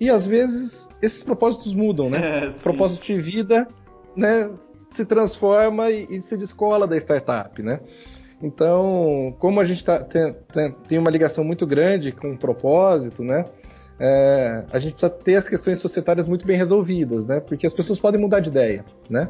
E 0.00 0.08
às 0.08 0.26
vezes 0.26 0.88
esses 1.02 1.22
propósitos 1.22 1.74
mudam, 1.74 2.08
né? 2.08 2.18
É, 2.48 2.50
propósito 2.62 3.04
de 3.04 3.18
vida, 3.18 3.68
né? 4.16 4.50
Se 4.90 5.04
transforma 5.04 5.90
e, 5.90 6.06
e 6.10 6.22
se 6.22 6.36
descola 6.36 6.86
da 6.86 6.96
startup, 6.96 7.62
né? 7.62 7.80
Então, 8.42 9.34
como 9.38 9.60
a 9.60 9.64
gente 9.64 9.84
tá, 9.84 10.02
tem, 10.02 10.34
tem, 10.86 10.98
uma 10.98 11.10
ligação 11.10 11.42
muito 11.42 11.66
grande 11.66 12.12
com 12.12 12.32
o 12.32 12.38
propósito, 12.38 13.24
né? 13.24 13.44
É, 13.98 14.64
a 14.70 14.78
gente 14.78 14.92
precisa 14.92 15.10
ter 15.10 15.34
as 15.34 15.48
questões 15.48 15.80
societárias 15.80 16.28
muito 16.28 16.46
bem 16.46 16.56
resolvidas, 16.56 17.26
né? 17.26 17.40
Porque 17.40 17.66
as 17.66 17.72
pessoas 17.72 17.98
podem 17.98 18.20
mudar 18.20 18.40
de 18.40 18.48
ideia, 18.48 18.84
né? 19.10 19.28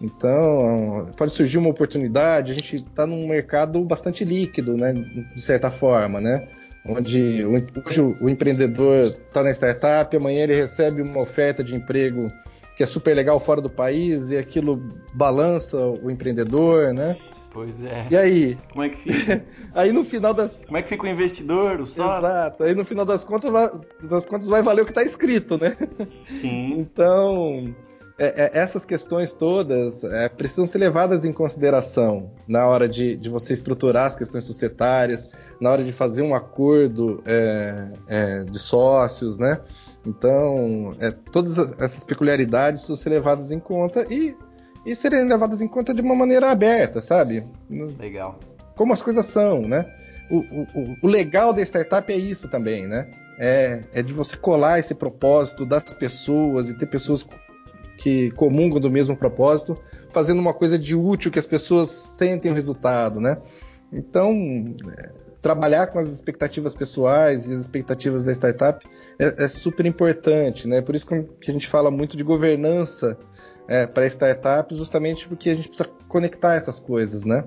Então, 0.00 1.10
pode 1.16 1.32
surgir 1.32 1.58
uma 1.58 1.70
oportunidade, 1.70 2.52
a 2.52 2.54
gente 2.54 2.76
está 2.76 3.06
num 3.06 3.26
mercado 3.26 3.82
bastante 3.84 4.24
líquido, 4.24 4.76
né? 4.76 4.92
De 4.92 5.40
certa 5.40 5.70
forma, 5.70 6.20
né? 6.20 6.48
Onde 6.86 7.44
hoje 7.44 8.02
o 8.20 8.28
empreendedor 8.28 9.16
está 9.26 9.42
na 9.42 9.50
startup, 9.50 10.14
amanhã 10.16 10.44
ele 10.44 10.54
recebe 10.54 11.00
uma 11.00 11.20
oferta 11.20 11.64
de 11.64 11.74
emprego 11.74 12.30
que 12.76 12.82
é 12.82 12.86
super 12.86 13.14
legal 13.14 13.38
fora 13.38 13.60
do 13.60 13.70
país 13.70 14.30
e 14.30 14.36
aquilo 14.36 14.82
balança 15.12 15.76
o 15.76 16.10
empreendedor, 16.10 16.92
né? 16.92 17.16
Pois 17.54 17.84
é. 17.84 18.08
E 18.10 18.16
aí? 18.16 18.58
Como 18.72 18.82
é 18.82 18.88
que 18.88 18.96
fica? 18.96 19.44
aí 19.72 19.92
no 19.92 20.04
final 20.04 20.34
das. 20.34 20.64
Como 20.64 20.76
é 20.76 20.82
que 20.82 20.88
fica 20.88 21.04
o 21.04 21.08
investidor, 21.08 21.80
o 21.80 21.86
sócio? 21.86 22.26
Exato. 22.26 22.64
Aí 22.64 22.74
no 22.74 22.84
final 22.84 23.04
das 23.04 23.22
contas, 23.22 23.50
vai, 23.50 23.70
das 24.02 24.26
contas 24.26 24.48
vai 24.48 24.60
valer 24.60 24.82
o 24.82 24.84
que 24.84 24.90
está 24.90 25.04
escrito, 25.04 25.56
né? 25.56 25.76
Sim. 26.24 26.64
Então, 26.94 27.74
é, 28.18 28.44
é, 28.44 28.58
essas 28.58 28.84
questões 28.84 29.32
todas 29.32 30.04
é, 30.04 30.28
precisam 30.28 30.66
ser 30.66 30.78
levadas 30.78 31.24
em 31.24 31.32
consideração 31.32 32.30
na 32.46 32.66
hora 32.66 32.88
de, 32.88 33.16
de 33.16 33.28
você 33.28 33.52
estruturar 33.52 34.06
as 34.06 34.16
questões 34.16 34.44
societárias, 34.44 35.28
na 35.60 35.70
hora 35.70 35.84
de 35.84 35.92
fazer 35.92 36.22
um 36.22 36.34
acordo 36.34 37.22
é, 37.26 37.88
é, 38.06 38.44
de 38.44 38.58
sócios, 38.58 39.36
né? 39.38 39.60
Então, 40.06 40.94
é, 41.00 41.10
todas 41.10 41.58
essas 41.80 42.04
peculiaridades 42.04 42.80
precisam 42.80 42.96
ser 42.96 43.10
levadas 43.10 43.50
em 43.50 43.58
conta 43.58 44.06
e 44.12 44.36
e 44.84 44.94
serem 44.94 45.26
levadas 45.26 45.62
em 45.62 45.68
conta 45.68 45.94
de 45.94 46.02
uma 46.02 46.14
maneira 46.14 46.50
aberta, 46.50 47.00
sabe? 47.00 47.44
Legal. 47.98 48.38
Como 48.76 48.92
as 48.92 49.00
coisas 49.00 49.24
são, 49.26 49.62
né? 49.62 49.86
O, 50.30 50.38
o, 50.38 50.96
o 51.02 51.08
legal 51.08 51.52
da 51.52 51.62
startup 51.62 52.12
é 52.12 52.16
isso 52.16 52.48
também, 52.48 52.86
né? 52.86 53.08
É, 53.38 53.82
é 53.92 54.02
de 54.02 54.12
você 54.12 54.36
colar 54.36 54.78
esse 54.78 54.94
propósito 54.94 55.64
das 55.64 55.84
pessoas 55.94 56.68
e 56.68 56.76
ter 56.76 56.86
pessoas 56.86 57.26
que 57.98 58.30
comungam 58.32 58.80
do 58.80 58.90
mesmo 58.90 59.16
propósito, 59.16 59.76
fazendo 60.10 60.40
uma 60.40 60.52
coisa 60.52 60.78
de 60.78 60.94
útil 60.94 61.30
que 61.30 61.38
as 61.38 61.46
pessoas 61.46 61.90
sentem 61.90 62.50
o 62.50 62.54
resultado, 62.54 63.20
né? 63.20 63.38
Então, 63.92 64.32
é, 64.98 65.10
trabalhar 65.40 65.88
com 65.88 65.98
as 65.98 66.08
expectativas 66.08 66.74
pessoais 66.74 67.48
e 67.48 67.54
as 67.54 67.60
expectativas 67.60 68.24
da 68.24 68.32
startup 68.32 68.84
é, 69.18 69.44
é 69.44 69.48
super 69.48 69.86
importante, 69.86 70.66
né? 70.68 70.80
Por 70.80 70.94
isso 70.94 71.06
que 71.06 71.50
a 71.50 71.52
gente 71.52 71.68
fala 71.68 71.90
muito 71.90 72.16
de 72.16 72.24
governança 72.24 73.18
é, 73.68 73.86
para 73.86 74.06
startups, 74.06 74.76
justamente 74.76 75.28
porque 75.28 75.50
a 75.50 75.54
gente 75.54 75.68
precisa 75.68 75.88
conectar 76.08 76.54
essas 76.54 76.78
coisas, 76.78 77.24
né? 77.24 77.44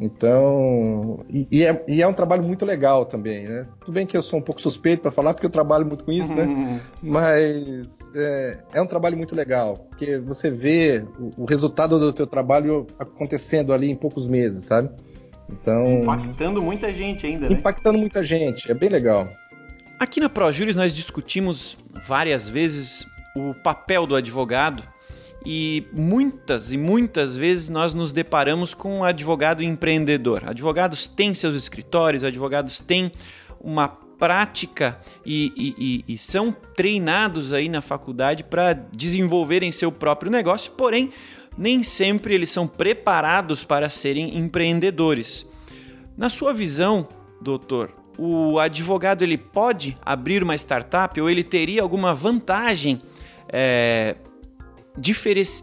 Então, 0.00 1.22
e, 1.28 1.46
e, 1.52 1.62
é, 1.62 1.84
e, 1.86 2.00
é, 2.00 2.06
um 2.06 2.14
trabalho 2.14 2.42
muito 2.42 2.64
legal 2.64 3.04
também, 3.04 3.46
né? 3.46 3.66
Tudo 3.80 3.92
bem 3.92 4.06
que 4.06 4.16
eu 4.16 4.22
sou 4.22 4.38
um 4.38 4.42
pouco 4.42 4.62
suspeito 4.62 5.02
para 5.02 5.10
falar, 5.10 5.34
porque 5.34 5.44
eu 5.44 5.50
trabalho 5.50 5.84
muito 5.84 6.04
com 6.04 6.10
isso, 6.10 6.34
né? 6.34 6.44
Uhum. 6.44 6.80
Mas 7.02 7.98
é, 8.14 8.58
é, 8.72 8.80
um 8.80 8.86
trabalho 8.86 9.18
muito 9.18 9.36
legal, 9.36 9.86
porque 9.90 10.16
você 10.16 10.50
vê 10.50 11.04
o, 11.18 11.42
o, 11.42 11.44
resultado 11.44 11.98
do 11.98 12.14
teu 12.14 12.26
trabalho 12.26 12.86
acontecendo 12.98 13.74
ali 13.74 13.90
em 13.90 13.94
poucos 13.94 14.26
meses, 14.26 14.64
sabe? 14.64 14.88
Então... 15.50 16.00
Impactando 16.00 16.62
muita 16.62 16.90
gente 16.90 17.26
ainda, 17.26 17.50
né? 17.50 17.54
Impactando 17.54 17.98
muita 17.98 18.24
gente, 18.24 18.70
é 18.70 18.74
bem 18.74 18.88
legal. 18.88 19.28
Aqui 20.00 20.18
na 20.18 20.30
ProJuris 20.30 20.76
nós 20.76 20.94
discutimos 20.94 21.76
várias 22.06 22.48
vezes 22.48 23.06
o 23.36 23.52
papel 23.52 24.06
do 24.06 24.16
advogado 24.16 24.82
e 25.44 25.86
muitas 25.92 26.72
e 26.72 26.78
muitas 26.78 27.36
vezes 27.36 27.68
nós 27.68 27.92
nos 27.92 28.10
deparamos 28.10 28.72
com 28.72 29.00
um 29.00 29.04
advogado 29.04 29.62
empreendedor. 29.62 30.42
Advogados 30.48 31.06
têm 31.06 31.34
seus 31.34 31.54
escritórios, 31.54 32.24
advogados 32.24 32.80
têm 32.80 33.12
uma 33.60 33.88
prática 33.88 34.98
e, 35.24 35.52
e, 35.54 36.04
e, 36.08 36.14
e 36.14 36.16
são 36.16 36.50
treinados 36.74 37.52
aí 37.52 37.68
na 37.68 37.82
faculdade 37.82 38.42
para 38.42 38.72
desenvolverem 38.72 39.70
seu 39.70 39.92
próprio 39.92 40.32
negócio, 40.32 40.72
porém, 40.72 41.10
nem 41.58 41.82
sempre 41.82 42.34
eles 42.34 42.50
são 42.50 42.66
preparados 42.66 43.64
para 43.64 43.90
serem 43.90 44.38
empreendedores. 44.38 45.46
Na 46.16 46.30
sua 46.30 46.54
visão, 46.54 47.06
doutor, 47.42 47.99
o 48.22 48.58
advogado 48.58 49.22
ele 49.22 49.38
pode 49.38 49.96
abrir 50.04 50.42
uma 50.42 50.54
startup 50.54 51.18
ou 51.18 51.30
ele 51.30 51.42
teria 51.42 51.80
alguma 51.80 52.14
vantagem 52.14 53.00
é, 53.48 54.14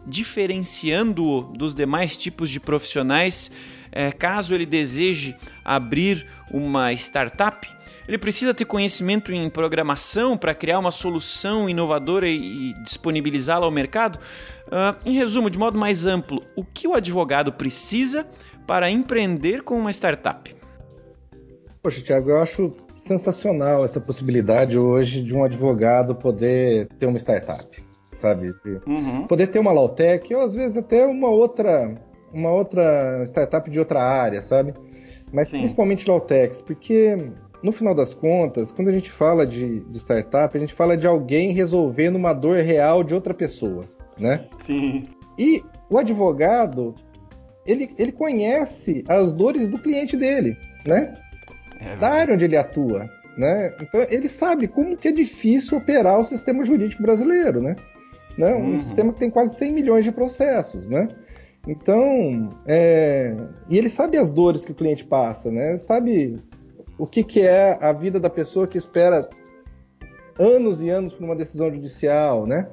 diferenciando-o 0.07 1.41
dos 1.55 1.75
demais 1.75 2.17
tipos 2.17 2.49
de 2.49 2.59
profissionais, 2.59 3.51
é, 3.91 4.11
caso 4.11 4.55
ele 4.55 4.65
deseje 4.65 5.35
abrir 5.63 6.25
uma 6.49 6.91
startup, 6.93 7.67
ele 8.07 8.17
precisa 8.17 8.55
ter 8.55 8.65
conhecimento 8.65 9.31
em 9.31 9.47
programação 9.51 10.35
para 10.35 10.55
criar 10.55 10.79
uma 10.79 10.91
solução 10.91 11.69
inovadora 11.69 12.27
e, 12.27 12.73
disponibilizá-la 12.81 13.67
ao 13.67 13.71
mercado? 13.71 14.17
Uh, 14.67 14.97
em 15.05 15.13
resumo, 15.13 15.49
de 15.49 15.59
modo 15.59 15.77
mais 15.77 16.07
amplo, 16.07 16.43
o 16.55 16.63
que 16.63 16.87
o 16.87 16.95
advogado 16.95 17.53
precisa 17.53 18.25
para 18.65 18.89
empreender 18.89 19.61
com 19.61 19.77
uma 19.77 19.91
startup? 19.91 20.56
Poxa, 21.81 22.01
Tiago, 22.01 22.29
eu 22.29 22.41
acho 22.41 22.73
sensacional 23.01 23.85
essa 23.85 24.01
possibilidade 24.01 24.77
hoje 24.77 25.23
de 25.23 25.33
um 25.33 25.43
advogado 25.43 26.15
poder 26.15 26.87
ter 26.99 27.05
uma 27.05 27.17
startup 27.17 27.87
sabe? 28.17 28.53
Uhum. 28.85 29.25
Poder 29.27 29.47
ter 29.47 29.59
uma 29.59 29.71
Lautec 29.71 30.33
ou 30.33 30.41
às 30.41 30.53
vezes 30.53 30.77
até 30.77 31.05
uma 31.05 31.29
outra, 31.29 31.95
uma 32.33 32.51
outra 32.51 33.23
startup 33.25 33.69
de 33.69 33.79
outra 33.79 34.01
área, 34.01 34.43
sabe? 34.43 34.73
Mas 35.31 35.49
Sim. 35.49 35.59
principalmente 35.59 36.09
Lautex, 36.09 36.61
porque 36.61 37.17
no 37.61 37.71
final 37.71 37.93
das 37.93 38.13
contas, 38.13 38.71
quando 38.71 38.89
a 38.89 38.91
gente 38.91 39.11
fala 39.11 39.45
de, 39.45 39.81
de, 39.81 39.97
startup, 39.97 40.55
a 40.55 40.59
gente 40.59 40.73
fala 40.73 40.95
de 40.95 41.07
alguém 41.07 41.53
resolvendo 41.53 42.15
uma 42.15 42.33
dor 42.33 42.57
real 42.57 43.03
de 43.03 43.13
outra 43.13 43.33
pessoa, 43.33 43.83
né? 44.17 44.45
Sim. 44.57 45.05
E 45.37 45.63
o 45.89 45.97
advogado, 45.97 46.95
ele, 47.65 47.93
ele 47.97 48.11
conhece 48.11 49.03
as 49.07 49.33
dores 49.33 49.67
do 49.67 49.79
cliente 49.79 50.15
dele, 50.15 50.57
né? 50.85 51.13
É 51.79 51.95
da 51.95 52.09
área 52.09 52.33
onde 52.33 52.45
ele 52.45 52.57
atua, 52.57 53.09
né? 53.37 53.73
Então 53.81 54.01
ele 54.09 54.29
sabe 54.29 54.67
como 54.67 54.97
que 54.97 55.07
é 55.07 55.11
difícil 55.11 55.77
operar 55.77 56.19
o 56.19 56.23
sistema 56.23 56.63
jurídico 56.63 57.01
brasileiro, 57.01 57.61
né? 57.61 57.75
né? 58.37 58.53
Um 58.55 58.71
uhum. 58.71 58.79
sistema 58.79 59.13
que 59.13 59.19
tem 59.19 59.29
quase 59.29 59.57
100 59.57 59.73
milhões 59.73 60.05
de 60.05 60.11
processos, 60.11 60.87
né? 60.87 61.07
Então, 61.67 62.49
é... 62.65 63.35
e 63.69 63.77
ele 63.77 63.89
sabe 63.89 64.17
as 64.17 64.31
dores 64.31 64.63
que 64.63 64.71
o 64.71 64.75
cliente 64.75 65.03
passa, 65.03 65.51
né? 65.51 65.77
Sabe 65.79 66.41
o 66.97 67.05
que, 67.05 67.23
que 67.23 67.41
é 67.41 67.77
a 67.81 67.91
vida 67.91 68.19
da 68.19 68.29
pessoa 68.29 68.67
que 68.67 68.77
espera 68.77 69.27
anos 70.39 70.81
e 70.81 70.89
anos 70.89 71.13
por 71.13 71.25
uma 71.25 71.35
decisão 71.35 71.71
judicial, 71.71 72.45
né? 72.45 72.67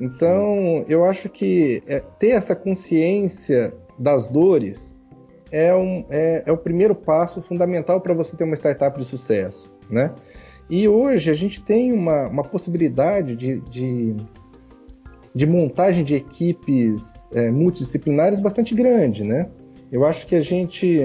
Então, 0.00 0.54
Sim. 0.54 0.84
eu 0.88 1.04
acho 1.04 1.28
que 1.28 1.82
é, 1.86 2.00
ter 2.18 2.30
essa 2.30 2.56
consciência 2.56 3.74
das 3.98 4.26
dores 4.26 4.94
é, 5.52 5.74
um, 5.74 6.04
é, 6.10 6.42
é 6.46 6.52
o 6.52 6.56
primeiro 6.56 6.94
passo 6.94 7.42
fundamental 7.42 8.00
para 8.00 8.14
você 8.14 8.36
ter 8.36 8.44
uma 8.44 8.56
startup 8.56 8.98
de 8.98 9.04
sucesso, 9.04 9.72
né? 9.90 10.14
E 10.68 10.86
hoje 10.86 11.30
a 11.30 11.34
gente 11.34 11.62
tem 11.62 11.92
uma, 11.92 12.28
uma 12.28 12.44
possibilidade 12.44 13.34
de, 13.34 13.60
de 13.60 14.16
de 15.34 15.46
montagem 15.46 16.04
de 16.04 16.14
equipes 16.14 17.28
é, 17.32 17.50
multidisciplinares 17.50 18.40
bastante 18.40 18.74
grande, 18.74 19.24
né? 19.24 19.48
Eu 19.90 20.04
acho 20.04 20.26
que 20.26 20.34
a 20.34 20.40
gente 20.40 21.00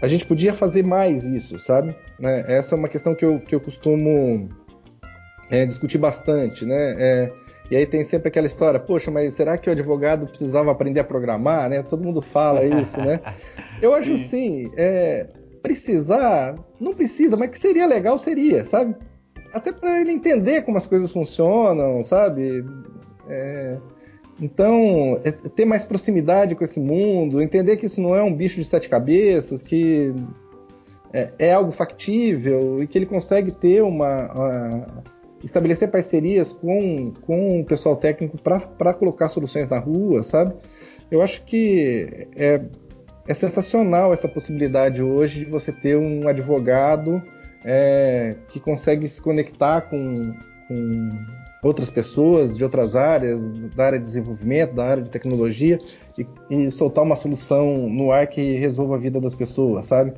a 0.00 0.08
gente 0.08 0.26
podia 0.26 0.52
fazer 0.52 0.82
mais 0.84 1.24
isso, 1.24 1.58
sabe? 1.58 1.96
Né? 2.20 2.44
Essa 2.46 2.74
é 2.74 2.78
uma 2.78 2.88
questão 2.88 3.14
que 3.14 3.24
eu, 3.24 3.40
que 3.40 3.54
eu 3.54 3.60
costumo 3.60 4.48
é, 5.50 5.64
discutir 5.64 5.98
bastante, 5.98 6.66
né? 6.66 6.94
É, 6.98 7.32
e 7.70 7.76
aí 7.76 7.86
tem 7.86 8.04
sempre 8.04 8.28
aquela 8.28 8.46
história, 8.46 8.78
poxa, 8.78 9.10
mas 9.10 9.34
será 9.34 9.56
que 9.56 9.68
o 9.68 9.72
advogado 9.72 10.26
precisava 10.26 10.70
aprender 10.70 11.00
a 11.00 11.04
programar, 11.04 11.68
né? 11.68 11.82
Todo 11.82 12.04
mundo 12.04 12.20
fala 12.20 12.64
isso, 12.64 12.98
né? 13.00 13.20
Eu 13.80 13.94
acho 13.94 14.16
sim, 14.16 14.24
assim, 14.24 14.72
é, 14.76 15.26
precisar, 15.62 16.54
não 16.78 16.92
precisa, 16.92 17.36
mas 17.36 17.50
que 17.50 17.58
seria 17.58 17.86
legal 17.86 18.18
seria, 18.18 18.64
sabe? 18.64 18.94
Até 19.52 19.72
para 19.72 20.00
ele 20.00 20.12
entender 20.12 20.62
como 20.62 20.76
as 20.76 20.86
coisas 20.86 21.10
funcionam, 21.10 22.02
sabe? 22.02 22.64
É, 23.28 23.78
então, 24.40 25.20
é, 25.24 25.30
ter 25.30 25.64
mais 25.64 25.84
proximidade 25.84 26.54
com 26.54 26.64
esse 26.64 26.80
mundo, 26.80 27.40
entender 27.40 27.76
que 27.76 27.86
isso 27.86 28.00
não 28.00 28.14
é 28.14 28.22
um 28.22 28.34
bicho 28.34 28.56
de 28.56 28.64
sete 28.64 28.88
cabeças, 28.88 29.62
que 29.62 30.12
é, 31.12 31.30
é 31.38 31.52
algo 31.52 31.70
factível 31.70 32.82
e 32.82 32.86
que 32.86 32.98
ele 32.98 33.06
consegue 33.06 33.52
ter 33.52 33.82
uma. 33.82 34.32
uma 34.32 35.13
estabelecer 35.44 35.90
parcerias 35.90 36.52
com, 36.52 37.12
com 37.22 37.60
o 37.60 37.64
pessoal 37.64 37.96
técnico 37.96 38.38
para 38.38 38.94
colocar 38.94 39.28
soluções 39.28 39.68
na 39.68 39.78
rua, 39.78 40.22
sabe? 40.22 40.54
Eu 41.10 41.20
acho 41.20 41.44
que 41.44 42.28
é, 42.34 42.62
é 43.28 43.34
sensacional 43.34 44.12
essa 44.12 44.28
possibilidade 44.28 45.02
hoje 45.02 45.44
de 45.44 45.50
você 45.50 45.70
ter 45.70 45.96
um 45.96 46.26
advogado 46.26 47.22
é, 47.64 48.36
que 48.48 48.58
consegue 48.58 49.08
se 49.08 49.20
conectar 49.20 49.82
com, 49.82 50.34
com 50.68 51.10
outras 51.62 51.90
pessoas 51.90 52.56
de 52.56 52.64
outras 52.64 52.96
áreas, 52.96 53.40
da 53.74 53.86
área 53.86 53.98
de 53.98 54.04
desenvolvimento, 54.04 54.74
da 54.74 54.84
área 54.84 55.02
de 55.02 55.10
tecnologia, 55.10 55.78
e, 56.18 56.26
e 56.50 56.70
soltar 56.70 57.04
uma 57.04 57.16
solução 57.16 57.88
no 57.88 58.12
ar 58.12 58.26
que 58.26 58.56
resolva 58.56 58.96
a 58.96 58.98
vida 58.98 59.20
das 59.20 59.34
pessoas, 59.34 59.86
sabe? 59.86 60.12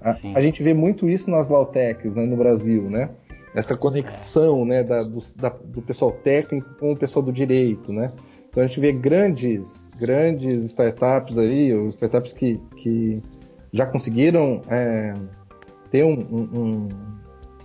A, 0.00 0.16
a 0.34 0.42
gente 0.42 0.62
vê 0.62 0.72
muito 0.72 1.08
isso 1.08 1.30
nas 1.30 1.48
Lautechs 1.48 2.14
né, 2.14 2.24
no 2.24 2.36
Brasil, 2.36 2.90
né? 2.90 3.10
Essa 3.54 3.76
conexão 3.76 4.62
é. 4.62 4.66
né, 4.66 4.84
da, 4.84 5.02
do, 5.02 5.18
da, 5.36 5.48
do 5.48 5.82
pessoal 5.82 6.12
técnico 6.12 6.68
com 6.78 6.92
o 6.92 6.96
pessoal 6.96 7.24
do 7.24 7.32
direito, 7.32 7.92
né? 7.92 8.12
Então 8.48 8.62
a 8.62 8.66
gente 8.66 8.80
vê 8.80 8.92
grandes, 8.92 9.88
grandes 9.96 10.64
startups 10.64 11.38
aí, 11.38 11.72
ou 11.72 11.88
startups 11.88 12.32
que, 12.32 12.60
que 12.76 13.22
já 13.72 13.86
conseguiram 13.86 14.60
é, 14.68 15.14
ter 15.90 16.04
um, 16.04 16.18
um, 16.18 16.88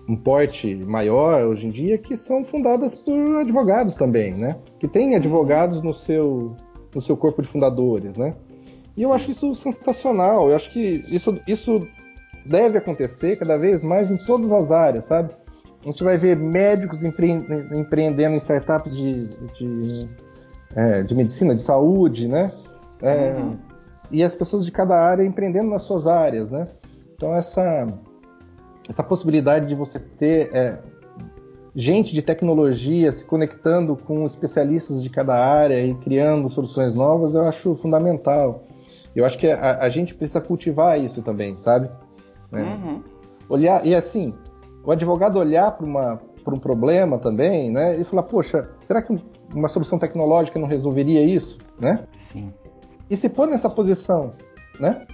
um, 0.08 0.16
porte 0.16 0.76
maior 0.76 1.44
hoje 1.46 1.68
em 1.68 1.72
dia, 1.72 1.98
que 1.98 2.16
são 2.16 2.46
fundadas 2.46 2.94
por 2.94 3.38
advogados 3.38 3.96
também, 3.96 4.34
né? 4.34 4.58
Que 4.80 4.88
têm 4.88 5.16
advogados 5.16 5.82
no 5.82 5.94
seu, 5.94 6.56
no 6.94 7.02
seu 7.02 7.18
corpo 7.18 7.42
de 7.42 7.48
fundadores, 7.48 8.16
né? 8.16 8.36
E 8.96 9.04
eu 9.04 9.12
acho 9.12 9.32
isso 9.32 9.54
sensacional. 9.56 10.50
Eu 10.50 10.56
acho 10.56 10.72
que 10.72 11.04
isso, 11.10 11.40
isso 11.48 11.86
deve 12.46 12.78
acontecer 12.78 13.38
cada 13.38 13.58
vez 13.58 13.82
mais 13.82 14.10
em 14.12 14.18
todas 14.18 14.52
as 14.52 14.72
áreas, 14.72 15.06
sabe? 15.06 15.34
A 15.86 15.90
gente 15.90 16.04
vai 16.04 16.18
ver 16.18 16.36
médicos 16.36 17.04
empre 17.04 17.32
empreendendo 17.32 18.34
em 18.34 18.38
startups 18.38 18.96
de, 18.96 19.28
de 19.28 20.10
é, 20.76 21.04
de 21.04 21.14
medicina, 21.14 21.56
de 21.56 21.62
saúde, 21.62 22.28
né? 22.28 22.52
É, 23.02 23.34
uhum. 23.34 23.58
E 24.12 24.24
as 24.24 24.34
pessoas 24.34 24.66
de 24.66 24.72
cada 24.72 24.96
área 25.00 25.24
empreendendo 25.24 25.70
nas 25.70 25.84
suas 25.84 26.08
áreas, 26.08 26.50
né? 26.50 26.68
Então 27.16 27.34
essa 27.36 27.88
essa 28.90 29.04
possibilidade 29.04 29.68
de 29.68 29.76
você 29.76 30.00
ter 30.00 30.50
é, 30.54 30.78
gente 31.76 32.14
de 32.14 32.22
tecnologia 32.22 33.12
se 33.12 33.26
conectando 33.26 33.96
com 33.96 34.26
especialistas 34.26 35.04
de 35.04 35.10
cada 35.10 35.36
área 35.36 35.84
e 35.84 35.94
criando 35.96 36.50
soluções 36.50 36.96
novas, 36.96 37.36
eu 37.36 37.44
acho 37.48 37.76
fundamental. 37.76 38.64
Eu 39.16 39.26
acho 39.26 39.38
que 39.38 39.48
a, 39.48 39.80
a 39.80 39.90
gente 39.90 40.14
precisa 40.14 40.42
cultivar 40.42 41.00
isso 41.00 41.22
também, 41.22 41.58
sabe? 41.58 41.90
É. 42.52 42.62
Uhum. 42.62 43.04
Olhar 43.50 43.86
e 43.86 43.94
assim, 43.94 44.34
o 44.86 44.92
advogado 44.92 45.40
olhar 45.40 45.72
para 45.72 45.86
uma 45.86 46.22
para 46.46 46.54
um 46.54 46.60
problema 46.60 47.18
também, 47.18 47.72
né? 47.72 48.00
E 48.00 48.04
falar, 48.04 48.22
poxa, 48.22 48.70
será 48.86 49.02
que 49.02 49.18
uma 49.52 49.68
solução 49.68 49.98
tecnológica 49.98 50.60
não 50.60 50.68
resolveria 50.68 51.24
isso, 51.24 51.58
né? 51.80 52.06
Sim. 52.14 52.54
E 53.10 53.18
se 53.18 53.28
pôr 53.28 53.48
nessa 53.48 53.68
posição, 53.68 54.32
né? 54.80 55.08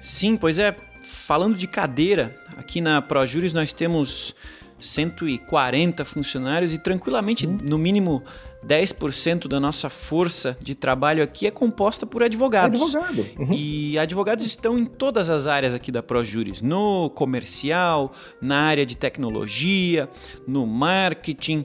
Sim, 0.00 0.36
pois 0.36 0.58
é. 0.58 0.74
Falando 1.00 1.56
de 1.56 1.68
cadeira, 1.68 2.34
aqui 2.56 2.80
na 2.80 3.00
ProJuris 3.00 3.52
nós 3.52 3.72
temos 3.72 4.34
140 4.80 6.04
funcionários 6.04 6.72
e 6.72 6.78
tranquilamente, 6.78 7.46
hum. 7.46 7.58
no 7.62 7.78
mínimo 7.78 8.22
10% 8.66 9.46
da 9.46 9.60
nossa 9.60 9.90
força 9.90 10.56
de 10.62 10.74
trabalho 10.74 11.22
aqui 11.22 11.46
é 11.46 11.50
composta 11.50 12.06
por 12.06 12.22
advogados. 12.22 12.94
Advogado. 12.94 13.26
Uhum. 13.38 13.52
E 13.52 13.98
advogados 13.98 14.44
estão 14.44 14.78
em 14.78 14.84
todas 14.84 15.28
as 15.28 15.46
áreas 15.46 15.74
aqui 15.74 15.92
da 15.92 16.02
ProJuris, 16.02 16.62
no 16.62 17.10
comercial, 17.10 18.12
na 18.40 18.62
área 18.62 18.86
de 18.86 18.96
tecnologia, 18.96 20.08
no 20.46 20.66
marketing. 20.66 21.64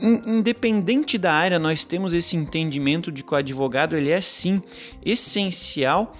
Independente 0.00 1.16
da 1.16 1.32
área, 1.32 1.58
nós 1.58 1.84
temos 1.84 2.14
esse 2.14 2.36
entendimento 2.36 3.12
de 3.12 3.22
que 3.22 3.32
o 3.32 3.36
advogado 3.36 3.96
ele 3.96 4.10
é 4.10 4.20
sim 4.20 4.60
essencial 5.04 6.14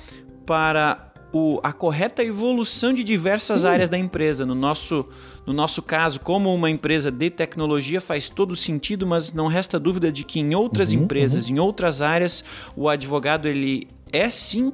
para 0.47 1.13
o, 1.33 1.59
a 1.63 1.73
correta 1.73 2.23
evolução 2.23 2.95
de 2.95 3.03
diversas 3.03 3.65
áreas 3.65 3.89
da 3.89 3.99
empresa. 3.99 4.47
No 4.47 4.55
nosso 4.55 5.09
no 5.47 5.53
nosso 5.53 5.83
caso, 5.83 6.21
como 6.21 6.55
uma 6.55 6.71
empresa 6.71 7.11
de 7.11 7.31
tecnologia, 7.31 8.01
faz 8.01 8.29
todo 8.29 8.57
sentido, 8.57 9.07
mas 9.07 9.33
não 9.33 9.47
resta 9.47 9.79
dúvida 9.79 10.11
de 10.11 10.25
que 10.25 10.41
em 10.41 10.55
outras 10.55 10.93
uhum, 10.93 11.03
empresas, 11.03 11.49
uhum. 11.49 11.57
em 11.57 11.59
outras 11.59 12.01
áreas, 12.01 12.45
o 12.77 12.89
advogado 12.89 13.47
ele 13.47 13.89
é 14.13 14.29
sim 14.31 14.73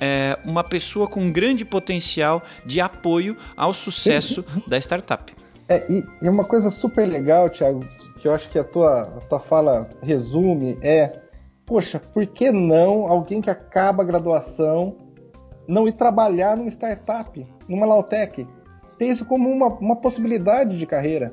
é, 0.00 0.38
uma 0.44 0.64
pessoa 0.64 1.06
com 1.06 1.30
grande 1.30 1.64
potencial 1.64 2.42
de 2.66 2.80
apoio 2.80 3.36
ao 3.56 3.72
sucesso 3.72 4.44
da 4.66 4.76
startup. 4.78 5.32
É, 5.68 5.90
e, 5.90 6.04
e 6.20 6.28
uma 6.28 6.44
coisa 6.44 6.70
super 6.70 7.06
legal, 7.08 7.48
Thiago, 7.48 7.86
que 8.20 8.26
eu 8.28 8.34
acho 8.34 8.48
que 8.50 8.58
a 8.58 8.64
tua, 8.64 9.02
a 9.02 9.20
tua 9.20 9.40
fala 9.40 9.88
resume 10.02 10.76
é, 10.82 11.20
poxa, 11.64 11.98
por 11.98 12.26
que 12.26 12.50
não 12.50 13.06
alguém 13.06 13.40
que 13.40 13.48
acaba 13.48 14.02
a 14.02 14.06
graduação 14.06 14.96
não 15.66 15.86
ir 15.86 15.92
trabalhar 15.92 16.56
numa 16.56 16.68
startup, 16.68 17.46
numa 17.68 17.86
Lautech? 17.86 18.46
Ter 19.02 19.06
isso 19.06 19.24
como 19.24 19.50
uma, 19.50 19.66
uma 19.66 19.96
possibilidade 19.96 20.78
de 20.78 20.86
carreira. 20.86 21.32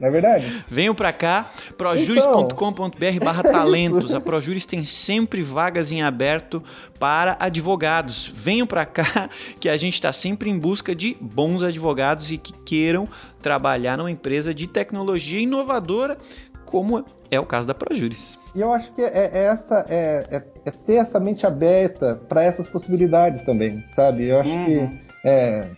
Não 0.00 0.08
é 0.08 0.10
verdade? 0.10 0.64
Venham 0.66 0.94
para 0.94 1.12
cá, 1.12 1.50
projuris.com.br 1.76 3.22
barra 3.22 3.42
talentos. 3.42 4.14
A 4.14 4.20
Projuris 4.20 4.64
tem 4.64 4.82
sempre 4.82 5.42
vagas 5.42 5.92
em 5.92 6.00
aberto 6.00 6.62
para 6.98 7.36
advogados. 7.38 8.26
Venham 8.34 8.66
para 8.66 8.86
cá 8.86 9.28
que 9.60 9.68
a 9.68 9.76
gente 9.76 9.92
está 9.92 10.10
sempre 10.10 10.48
em 10.48 10.58
busca 10.58 10.94
de 10.94 11.14
bons 11.20 11.62
advogados 11.62 12.30
e 12.30 12.38
que 12.38 12.54
queiram 12.62 13.06
trabalhar 13.42 13.98
numa 13.98 14.10
empresa 14.10 14.54
de 14.54 14.66
tecnologia 14.66 15.40
inovadora, 15.40 16.16
como 16.64 17.04
é 17.30 17.38
o 17.38 17.44
caso 17.44 17.68
da 17.68 17.74
Projuris. 17.74 18.38
E 18.54 18.60
eu 18.62 18.72
acho 18.72 18.90
que 18.94 19.02
é, 19.02 19.30
é 19.34 19.44
essa 19.44 19.84
é, 19.86 20.24
é, 20.30 20.42
é, 20.64 20.70
ter 20.70 20.94
essa 20.94 21.20
mente 21.20 21.46
aberta 21.46 22.18
para 22.26 22.42
essas 22.42 22.66
possibilidades 22.70 23.42
também, 23.42 23.84
sabe? 23.94 24.28
Eu 24.28 24.40
acho 24.40 24.48
uhum. 24.48 24.64
que 24.64 25.00
é, 25.24 25.68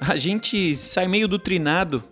a 0.00 0.16
gente 0.16 0.74
sai 0.76 1.06
meio 1.06 1.28
doutrinado 1.28 2.02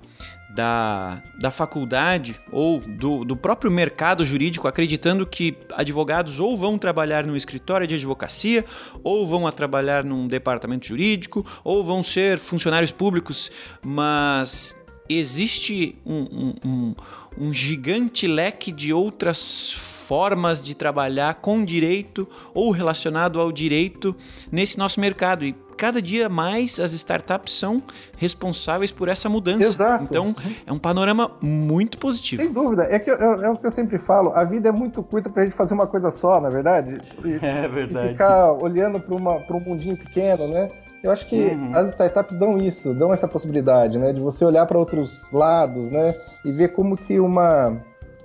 da, 0.54 1.22
da 1.38 1.50
faculdade 1.50 2.38
ou 2.50 2.80
do, 2.80 3.24
do 3.24 3.36
próprio 3.36 3.70
mercado 3.70 4.24
jurídico, 4.24 4.68
acreditando 4.68 5.26
que 5.26 5.56
advogados 5.74 6.38
ou 6.38 6.56
vão 6.56 6.76
trabalhar 6.76 7.24
num 7.24 7.34
escritório 7.34 7.86
de 7.86 7.94
advocacia, 7.94 8.64
ou 9.02 9.26
vão 9.26 9.50
trabalhar 9.50 10.04
num 10.04 10.28
departamento 10.28 10.86
jurídico, 10.86 11.44
ou 11.64 11.82
vão 11.82 12.02
ser 12.02 12.38
funcionários 12.38 12.90
públicos, 12.90 13.50
mas 13.82 14.76
existe 15.08 15.96
um, 16.04 16.20
um, 16.20 16.54
um, 16.64 16.94
um 17.38 17.52
gigante 17.52 18.26
leque 18.26 18.70
de 18.70 18.92
outras 18.92 19.91
formas 20.02 20.62
de 20.62 20.76
trabalhar 20.76 21.36
com 21.36 21.64
direito 21.64 22.28
ou 22.52 22.70
relacionado 22.70 23.40
ao 23.40 23.50
direito 23.50 24.14
nesse 24.50 24.78
nosso 24.78 25.00
mercado. 25.00 25.44
E 25.44 25.54
cada 25.76 26.02
dia 26.02 26.28
mais 26.28 26.78
as 26.78 26.92
startups 26.92 27.54
são 27.54 27.82
responsáveis 28.16 28.92
por 28.92 29.08
essa 29.08 29.28
mudança. 29.28 29.64
Exato. 29.64 30.04
Então, 30.04 30.34
é 30.66 30.72
um 30.72 30.78
panorama 30.78 31.30
muito 31.40 31.98
positivo. 31.98 32.42
Sem 32.42 32.52
dúvida. 32.52 32.86
É, 32.90 32.98
que 32.98 33.10
eu, 33.10 33.16
é 33.16 33.50
o 33.50 33.56
que 33.56 33.66
eu 33.66 33.70
sempre 33.70 33.98
falo, 33.98 34.32
a 34.34 34.44
vida 34.44 34.68
é 34.68 34.72
muito 34.72 35.02
curta 35.02 35.30
para 35.30 35.42
a 35.42 35.44
gente 35.44 35.56
fazer 35.56 35.74
uma 35.74 35.86
coisa 35.86 36.10
só, 36.10 36.40
na 36.40 36.48
é 36.48 36.50
verdade? 36.50 36.98
E, 37.24 37.32
é 37.44 37.68
verdade. 37.68 38.06
E 38.06 38.10
ficar 38.10 38.52
olhando 38.52 39.00
para 39.00 39.56
um 39.56 39.60
mundinho 39.60 39.96
pequeno, 39.96 40.46
né? 40.48 40.68
Eu 41.02 41.10
acho 41.10 41.26
que 41.26 41.46
uhum. 41.46 41.74
as 41.74 41.88
startups 41.88 42.38
dão 42.38 42.56
isso, 42.58 42.94
dão 42.94 43.12
essa 43.12 43.26
possibilidade, 43.26 43.98
né? 43.98 44.12
De 44.12 44.20
você 44.20 44.44
olhar 44.44 44.66
para 44.66 44.78
outros 44.78 45.20
lados, 45.32 45.90
né? 45.90 46.14
E 46.44 46.52
ver 46.52 46.68
como 46.68 46.96
que 46.96 47.18
uma, 47.18 47.76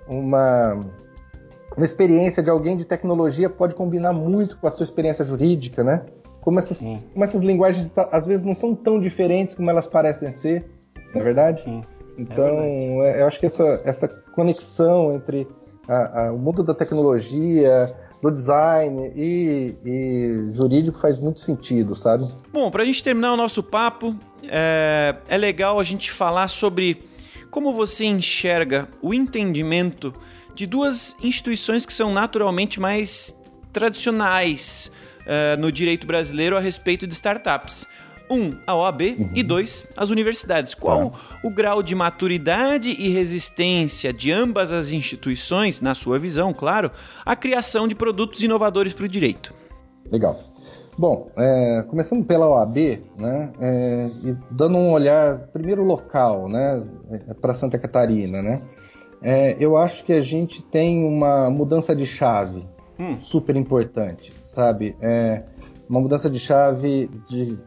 uma, 0.08 0.80
uma 1.78 1.86
experiência 1.86 2.44
de 2.44 2.50
alguém 2.50 2.76
de 2.76 2.84
tecnologia 2.84 3.50
pode 3.50 3.76
combinar 3.76 4.12
muito 4.12 4.58
com 4.58 4.68
a 4.68 4.72
sua 4.72 4.84
experiência 4.84 5.24
jurídica, 5.24 5.84
né? 5.84 6.02
como 6.48 6.60
essas, 6.60 6.78
como 6.78 7.24
essas 7.26 7.42
linguagens 7.42 7.90
tá, 7.90 8.08
às 8.10 8.26
vezes 8.26 8.46
não 8.46 8.56
são 8.56 8.74
tão 8.74 9.02
diferentes 9.02 9.54
como 9.54 9.70
elas 9.70 9.86
parecem 9.86 10.32
ser, 10.32 10.66
não 11.14 11.20
é 11.20 11.24
verdade? 11.26 11.60
Sim. 11.60 11.82
É 12.18 12.22
então, 12.22 12.46
é 12.46 13.02
verdade. 13.02 13.20
eu 13.20 13.28
acho 13.28 13.40
que 13.42 13.46
essa, 13.48 13.82
essa 13.84 14.08
conexão 14.34 15.14
entre 15.14 15.46
a, 15.90 16.28
a, 16.28 16.32
o 16.32 16.38
mundo 16.38 16.64
da 16.64 16.74
tecnologia, 16.74 17.94
do 18.22 18.32
design 18.32 19.12
e, 19.14 19.76
e, 19.86 20.56
jurídico 20.56 21.02
faz 21.02 21.20
muito 21.20 21.42
sentido, 21.42 21.98
sabe? 21.98 22.34
Bom, 22.54 22.72
para 22.72 22.84
a 22.84 22.86
gente 22.86 23.04
terminar 23.04 23.34
o 23.34 23.38
nosso 23.38 23.62
papo, 23.62 24.16
é, 24.50 25.16
é 25.28 25.38
legal 25.38 25.82
a 25.82 25.84
gente 25.84 26.10
falar 26.10 26.48
sobre 26.48 27.04
como 27.52 27.74
você 27.74 28.06
enxerga 28.06 28.88
o 29.02 29.14
entendimento 29.14 30.14
de 30.58 30.66
duas 30.66 31.16
instituições 31.22 31.86
que 31.86 31.94
são 31.94 32.12
naturalmente 32.12 32.80
mais 32.80 33.40
tradicionais 33.72 34.92
uh, 35.22 35.62
no 35.62 35.72
direito 35.72 36.08
brasileiro 36.08 36.58
a 36.58 36.60
respeito 36.60 37.06
de 37.06 37.14
startups. 37.14 37.86
Um, 38.30 38.58
a 38.66 38.76
OAB 38.76 39.02
uhum. 39.02 39.30
e 39.36 39.44
dois, 39.44 39.86
as 39.96 40.10
universidades. 40.10 40.74
Qual 40.74 41.14
ah. 41.14 41.38
o 41.44 41.52
grau 41.52 41.84
de 41.84 41.94
maturidade 41.94 42.90
e 42.90 43.08
resistência 43.08 44.12
de 44.12 44.32
ambas 44.32 44.74
as 44.74 44.92
instituições, 44.92 45.80
na 45.80 45.94
sua 45.94 46.18
visão, 46.18 46.52
claro, 46.52 46.92
à 47.24 47.36
criação 47.36 47.88
de 47.88 47.96
produtos 47.96 48.42
inovadores 48.42 48.94
para 48.94 49.06
o 49.06 49.08
direito? 49.08 49.54
Legal. 50.12 50.44
Bom, 50.98 51.30
é, 51.38 51.86
começando 51.88 52.26
pela 52.26 52.50
OAB, 52.50 52.78
né, 53.16 53.52
é, 53.62 54.10
e 54.24 54.36
dando 54.50 54.78
um 54.78 54.92
olhar 54.92 55.48
primeiro 55.54 55.84
local, 55.84 56.50
né, 56.50 56.84
para 57.40 57.54
Santa 57.54 57.78
Catarina, 57.78 58.42
né, 58.42 58.64
é, 59.22 59.56
eu 59.60 59.78
acho 59.78 60.04
que 60.04 60.14
a 60.14 60.22
gente 60.22 60.64
tem 60.64 61.04
uma 61.04 61.50
mudança 61.50 61.96
de 61.96 62.06
chave 62.06 62.66
hum. 63.00 63.18
super 63.22 63.56
importante 63.56 64.32
sabe? 64.58 64.96
É 65.00 65.44
uma 65.88 66.02
mudança 66.02 66.30
de 66.30 66.40
chave 66.40 67.10
de, 67.30 67.58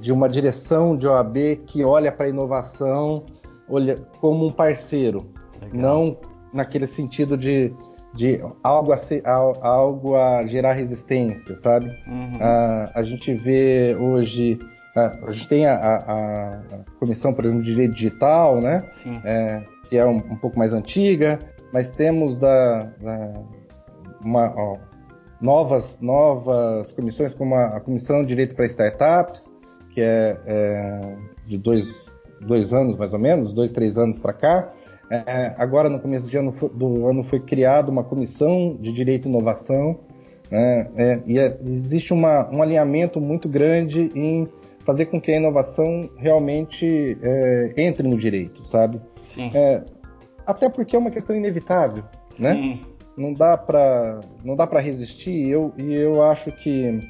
de 0.00 0.12
uma 0.12 0.28
direção 0.28 0.96
de 0.96 1.08
OAB 1.08 1.36
que 1.66 1.82
olha 1.82 2.12
para 2.12 2.26
a 2.26 2.28
inovação 2.28 3.24
olha, 3.68 3.96
como 4.20 4.46
um 4.46 4.52
parceiro, 4.52 5.26
Legal. 5.60 5.80
não 5.80 6.16
naquele 6.52 6.86
sentido 6.86 7.36
de, 7.36 7.74
de 8.14 8.40
algo, 8.62 8.92
a 8.92 8.96
ser, 8.96 9.22
algo 9.26 10.14
a 10.14 10.46
gerar 10.46 10.72
resistência, 10.72 11.56
sabe? 11.56 11.86
Uhum. 12.06 12.38
A, 12.40 12.92
a 12.94 13.02
gente 13.02 13.34
vê 13.34 13.96
hoje. 13.98 14.58
A, 14.96 15.30
gente 15.30 15.48
tem 15.48 15.66
a, 15.66 15.74
a, 15.74 15.96
a, 15.96 16.60
comissão, 16.98 17.32
por 17.32 17.44
exemplo, 17.44 17.62
de 17.62 17.70
direito 17.70 17.94
digital, 17.94 18.60
né? 18.60 18.88
É, 19.24 19.62
que 19.88 19.96
é 19.96 20.04
um, 20.04 20.16
um, 20.16 20.36
pouco 20.36 20.58
mais 20.58 20.72
antiga, 20.72 21.38
mas 21.72 21.90
temos 21.90 22.36
da, 22.36 22.84
da 23.00 23.32
uma, 24.20 24.54
ó, 24.56 24.76
novas, 25.40 25.98
novas 26.00 26.92
comissões, 26.92 27.34
como 27.34 27.54
a, 27.54 27.76
a 27.76 27.80
Comissão 27.80 28.22
de 28.22 28.28
Direito 28.28 28.54
para 28.54 28.66
Startups, 28.66 29.52
que 29.94 30.00
é, 30.00 30.36
é, 30.46 31.16
de 31.46 31.58
dois, 31.58 32.04
dois 32.40 32.72
anos 32.72 32.96
mais 32.96 33.12
ou 33.12 33.18
menos, 33.18 33.52
dois, 33.52 33.72
três 33.72 33.96
anos 33.96 34.18
para 34.18 34.32
cá. 34.32 34.72
É, 35.10 35.54
agora, 35.56 35.88
no 35.88 35.98
começo 35.98 36.28
ano, 36.36 36.52
do 36.74 37.08
ano, 37.08 37.24
foi 37.24 37.40
criada 37.40 37.90
uma 37.90 38.04
comissão 38.04 38.76
de 38.78 38.92
direito 38.92 39.26
e 39.26 39.30
inovação, 39.30 40.00
né, 40.50 40.90
é, 40.96 41.22
e 41.26 41.38
é, 41.38 41.58
existe 41.64 42.12
uma, 42.12 42.48
um 42.50 42.62
alinhamento 42.62 43.20
muito 43.20 43.48
grande 43.48 44.10
em 44.14 44.48
fazer 44.84 45.06
com 45.06 45.20
que 45.20 45.30
a 45.30 45.36
inovação 45.36 46.08
realmente 46.16 47.18
é, 47.22 47.72
entre 47.76 48.06
no 48.08 48.16
direito, 48.16 48.66
sabe? 48.68 49.00
Sim. 49.34 49.50
É, 49.54 49.82
até 50.46 50.68
porque 50.68 50.96
é 50.96 50.98
uma 50.98 51.10
questão 51.10 51.36
inevitável, 51.36 52.04
né? 52.38 52.54
Sim. 52.54 52.70
né? 52.70 52.80
não 53.18 53.34
dá 53.34 53.56
para 53.56 54.20
não 54.44 54.56
dá 54.56 54.66
para 54.66 54.80
resistir. 54.80 55.48
Eu 55.48 55.72
e 55.76 55.92
eu 55.94 56.22
acho 56.22 56.52
que 56.52 57.00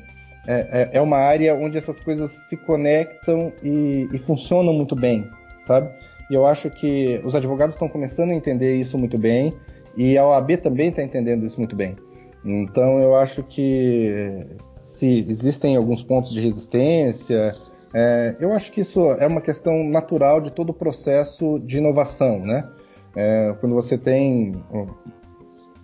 é, 0.46 0.54
é, 0.72 0.90
é, 0.94 1.00
uma 1.00 1.18
área 1.18 1.54
onde 1.54 1.76
essas 1.76 2.00
coisas 2.00 2.30
se 2.48 2.56
conectam 2.56 3.52
e, 3.62 4.08
e 4.12 4.18
funcionam 4.20 4.72
muito 4.72 4.96
bem, 4.96 5.28
sabe? 5.60 5.90
E 6.30 6.34
eu 6.34 6.46
acho 6.46 6.70
que 6.70 7.20
os 7.24 7.34
advogados 7.34 7.74
estão 7.74 7.88
começando 7.88 8.30
a 8.30 8.34
entender 8.34 8.76
isso 8.76 8.96
muito 8.96 9.18
bem 9.18 9.52
e 9.96 10.16
a 10.16 10.26
OAB 10.26 10.56
também 10.56 10.88
está 10.88 11.02
entendendo 11.02 11.44
isso 11.44 11.58
muito 11.58 11.76
bem. 11.76 11.96
Então 12.44 12.98
eu 12.98 13.14
acho 13.14 13.42
que 13.42 14.46
se 14.82 15.26
existem 15.28 15.76
alguns 15.76 16.02
pontos 16.02 16.32
de 16.32 16.40
resistência, 16.40 17.54
é, 17.94 18.36
eu 18.38 18.52
acho 18.52 18.70
que 18.70 18.80
isso 18.80 19.00
é 19.12 19.26
uma 19.26 19.40
questão 19.40 19.84
natural 19.84 20.40
de 20.40 20.50
todo 20.50 20.70
o 20.70 20.74
processo 20.74 21.58
de 21.60 21.78
inovação, 21.78 22.40
né? 22.40 22.68
É, 23.16 23.54
quando 23.60 23.74
você 23.74 23.96
tem 23.96 24.54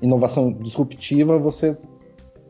inovação 0.00 0.52
disruptiva, 0.52 1.38
você, 1.38 1.76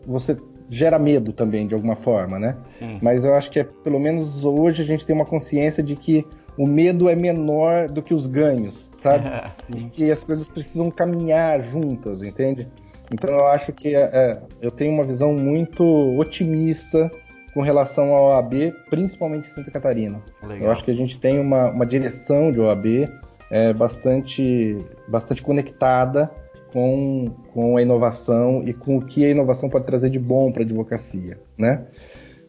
você 0.06 0.36
gera 0.68 0.98
medo 0.98 1.32
também, 1.32 1.66
de 1.66 1.74
alguma 1.74 1.96
forma, 1.96 2.38
né? 2.38 2.56
Sim. 2.64 2.98
Mas 3.00 3.24
eu 3.24 3.34
acho 3.34 3.50
que 3.50 3.60
é, 3.60 3.64
pelo 3.64 3.98
menos 3.98 4.44
hoje 4.44 4.82
a 4.82 4.86
gente 4.86 5.06
tem 5.06 5.14
uma 5.14 5.24
consciência 5.24 5.82
de 5.82 5.94
que 5.94 6.26
o 6.56 6.66
medo 6.66 7.08
é 7.08 7.14
menor 7.14 7.88
do 7.88 8.02
que 8.02 8.14
os 8.14 8.26
ganhos, 8.26 8.88
sabe? 8.96 9.24
Sim. 9.62 9.86
E 9.86 9.90
que 9.90 10.10
as 10.10 10.24
coisas 10.24 10.48
precisam 10.48 10.90
caminhar 10.90 11.60
juntas, 11.62 12.22
entende? 12.22 12.68
Então 13.12 13.30
eu 13.30 13.46
acho 13.46 13.72
que 13.72 13.94
é, 13.94 14.02
é, 14.02 14.42
eu 14.60 14.70
tenho 14.70 14.92
uma 14.92 15.04
visão 15.04 15.32
muito 15.32 15.84
otimista 16.18 17.10
com 17.54 17.62
relação 17.62 18.12
ao 18.12 18.30
OAB, 18.30 18.74
principalmente 18.90 19.48
em 19.48 19.52
Santa 19.52 19.70
Catarina. 19.70 20.20
Legal. 20.42 20.66
Eu 20.66 20.70
acho 20.72 20.84
que 20.84 20.90
a 20.90 20.94
gente 20.94 21.18
tem 21.20 21.38
uma, 21.38 21.70
uma 21.70 21.86
direção 21.86 22.50
de 22.50 22.60
OAB 22.60 23.08
é, 23.48 23.72
bastante, 23.72 24.76
bastante 25.06 25.40
conectada 25.40 26.28
com, 26.72 27.30
com 27.52 27.76
a 27.76 27.82
inovação 27.82 28.64
e 28.66 28.74
com 28.74 28.98
o 28.98 29.00
que 29.00 29.24
a 29.24 29.30
inovação 29.30 29.70
pode 29.70 29.86
trazer 29.86 30.10
de 30.10 30.18
bom 30.18 30.50
para 30.50 30.62
a 30.62 30.64
advocacia, 30.64 31.38
né? 31.56 31.86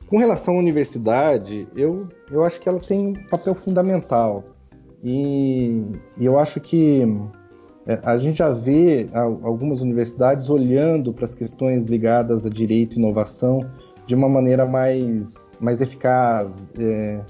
Com 0.08 0.18
relação 0.18 0.56
à 0.56 0.58
universidade, 0.58 1.68
eu, 1.76 2.08
eu 2.32 2.44
acho 2.44 2.60
que 2.60 2.68
ela 2.68 2.80
tem 2.80 3.08
um 3.08 3.13
papel 3.13 3.54
fundamental. 3.54 4.44
E, 5.04 5.84
e 6.18 6.26
eu 6.26 6.39
acho 6.39 6.60
que 6.60 7.04
é, 7.86 8.00
a 8.04 8.18
gente 8.18 8.38
já 8.38 8.50
vê 8.52 9.08
algumas 9.13 9.82
universidades 9.82 10.50
olhando 10.50 11.13
para 11.13 11.26
as 11.26 11.36
questões 11.36 11.86
ligadas 11.86 12.46
a 12.46 12.50
direito 12.50 12.96
e 12.96 13.00
inovação 13.00 13.62
de 14.06 14.15
uma 14.15 14.30
maneira 14.30 14.65
mais, 14.65 15.58
mais 15.60 15.82
eficaz, 15.82 16.70
é, 16.78 17.22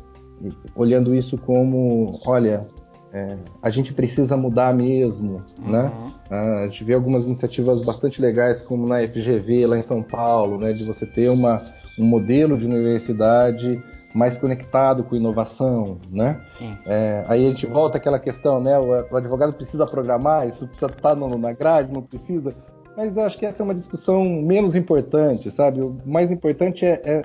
olhando 0.76 1.16
isso 1.16 1.38
como, 1.38 2.20
olha, 2.26 2.68
é, 3.14 3.38
a 3.62 3.70
gente 3.70 3.94
precisa 3.94 4.36
mudar 4.36 4.74
mesmo, 4.74 5.42
uhum. 5.58 5.72
né? 5.72 5.92
Ah, 6.30 6.60
a 6.64 6.68
gente 6.68 6.84
vê 6.84 6.94
algumas 6.94 7.24
iniciativas 7.24 7.82
bastante 7.84 8.22
legais, 8.22 8.62
como 8.62 8.86
na 8.86 9.08
FGV, 9.08 9.68
lá 9.68 9.78
em 9.78 9.82
São 9.82 10.04
Paulo, 10.04 10.58
né? 10.58 10.74
De 10.74 10.84
você 10.84 11.06
ter 11.06 11.30
uma, 11.30 11.64
um 11.98 12.06
modelo 12.06 12.58
de 12.58 12.66
universidade 12.66 13.82
mais 14.14 14.38
conectado 14.38 15.04
com 15.04 15.16
inovação, 15.16 16.00
né? 16.10 16.42
Sim. 16.46 16.78
É, 16.86 17.24
aí 17.28 17.46
a 17.46 17.50
gente 17.50 17.66
volta 17.66 17.98
àquela 17.98 18.20
questão, 18.20 18.62
né? 18.62 18.78
O, 18.78 18.90
o 18.90 19.16
advogado 19.16 19.54
precisa 19.54 19.86
programar, 19.86 20.48
isso 20.48 20.66
precisa 20.68 20.88
estar 20.88 21.16
no, 21.16 21.38
na 21.38 21.54
grade, 21.54 21.94
não 21.94 22.02
precisa. 22.02 22.54
Mas 22.96 23.18
eu 23.18 23.24
acho 23.24 23.38
que 23.38 23.46
essa 23.46 23.62
é 23.62 23.64
uma 23.64 23.76
discussão 23.76 24.24
menos 24.24 24.76
importante, 24.76 25.52
sabe? 25.52 25.82
O 25.82 25.98
mais 26.06 26.32
importante 26.32 26.86
é, 26.86 27.02
é, 27.04 27.22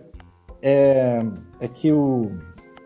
é, 0.61 1.19
é 1.61 1.69
que, 1.69 1.93
o, 1.93 2.33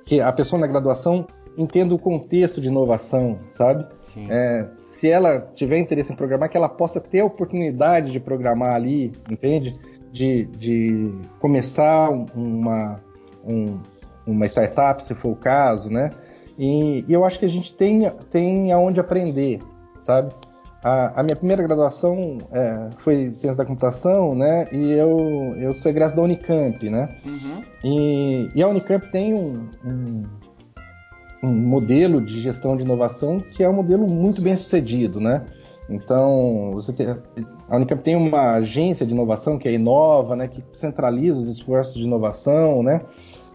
que 0.05 0.21
a 0.21 0.33
pessoa 0.33 0.61
na 0.61 0.67
graduação 0.67 1.27
entenda 1.57 1.95
o 1.95 1.99
contexto 1.99 2.61
de 2.61 2.69
inovação, 2.69 3.39
sabe? 3.51 3.87
É, 4.29 4.69
se 4.77 5.09
ela 5.09 5.41
tiver 5.55 5.79
interesse 5.79 6.13
em 6.13 6.17
programar, 6.17 6.51
que 6.51 6.57
ela 6.57 6.69
possa 6.69 7.01
ter 7.01 7.21
a 7.21 7.25
oportunidade 7.25 8.13
de 8.13 8.21
programar 8.21 8.75
ali, 8.75 9.13
entende? 9.31 9.79
De, 10.13 10.45
de 10.45 11.13
começar 11.41 12.11
uma, 12.11 13.01
um, 13.45 13.79
uma 14.27 14.47
startup, 14.47 15.03
se 15.05 15.15
for 15.15 15.31
o 15.31 15.37
caso, 15.37 15.91
né? 15.91 16.11
E, 16.59 17.05
e, 17.09 17.13
eu 17.13 17.25
acho 17.25 17.39
que 17.39 17.45
a 17.45 17.49
gente 17.49 17.75
tem, 17.75 18.11
tem 18.31 18.73
aonde 18.73 19.01
aprender, 19.01 19.61
sabe? 20.01 20.33
A, 20.85 21.21
a 21.21 21.23
minha 21.23 21.35
primeira 21.35 21.63
graduação 21.63 22.39
é, 22.53 22.91
foi 22.99 23.35
ciência 23.35 23.57
da 23.57 23.65
computação, 23.65 24.35
né? 24.35 24.69
E 24.71 24.93
eu, 24.93 25.19
eu 25.59 25.75
sou 25.75 25.91
egresso 25.91 26.15
da 26.15 26.23
Unicamp, 26.23 26.89
né? 26.91 27.17
Uhum. 27.25 27.63
E, 27.83 28.51
e 28.55 28.63
a 28.63 28.69
Unicamp 28.69 29.11
tem 29.11 29.33
um, 29.33 29.67
um 29.85 30.23
um 31.45 31.53
modelo 31.53 32.21
de 32.21 32.41
gestão 32.41 32.77
de 32.77 32.83
inovação 32.83 33.39
que 33.39 33.63
é 33.63 33.69
um 33.69 33.75
modelo 33.75 34.07
muito 34.09 34.41
bem 34.41 34.57
sucedido, 34.57 35.21
né? 35.21 35.45
Então, 35.89 36.71
você 36.73 36.93
tem, 36.93 37.07
a 37.69 37.77
Unicamp 37.77 38.03
tem 38.03 38.17
uma 38.17 38.55
agência 38.55 39.05
de 39.05 39.13
inovação 39.13 39.59
que 39.59 39.69
é 39.69 39.71
a 39.71 39.75
Inova, 39.75 40.35
né, 40.35 40.49
que 40.49 40.65
centraliza 40.73 41.41
os 41.41 41.49
esforços 41.49 41.95
de 41.95 42.05
inovação, 42.05 42.83
né? 42.83 43.03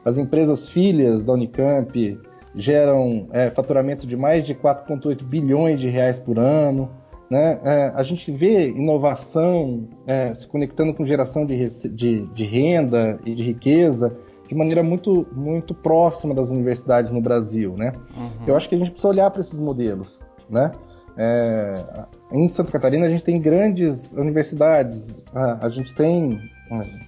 As 0.05 0.17
empresas 0.17 0.69
filhas 0.69 1.23
da 1.23 1.33
Unicamp 1.33 2.19
geram 2.55 3.27
é, 3.31 3.49
faturamento 3.49 4.05
de 4.05 4.15
mais 4.15 4.45
de 4.45 4.53
4,8 4.53 5.23
bilhões 5.23 5.79
de 5.79 5.89
reais 5.89 6.19
por 6.19 6.37
ano. 6.37 6.89
Né? 7.29 7.59
É, 7.63 7.91
a 7.95 8.01
gente 8.01 8.31
vê 8.31 8.69
inovação 8.69 9.87
é, 10.07 10.33
se 10.33 10.47
conectando 10.47 10.93
com 10.93 11.05
geração 11.05 11.45
de, 11.45 11.69
de, 11.89 12.25
de 12.25 12.43
renda 12.43 13.19
e 13.23 13.35
de 13.35 13.43
riqueza 13.43 14.15
de 14.49 14.55
maneira 14.55 14.81
muito, 14.81 15.27
muito 15.31 15.75
próxima 15.75 16.33
das 16.33 16.49
universidades 16.49 17.11
no 17.11 17.21
Brasil, 17.21 17.75
né? 17.77 17.93
Uhum. 18.17 18.47
Eu 18.47 18.55
acho 18.55 18.67
que 18.67 18.73
a 18.73 18.77
gente 18.79 18.89
precisa 18.89 19.09
olhar 19.09 19.29
para 19.29 19.41
esses 19.41 19.59
modelos, 19.59 20.19
né? 20.49 20.71
É, 21.15 21.85
em 22.31 22.49
Santa 22.49 22.71
Catarina 22.71 23.05
a 23.05 23.09
gente 23.09 23.23
tem 23.23 23.39
grandes 23.39 24.11
universidades, 24.13 25.21
a, 25.35 25.67
a 25.67 25.69
gente 25.69 25.93
tem 25.93 26.39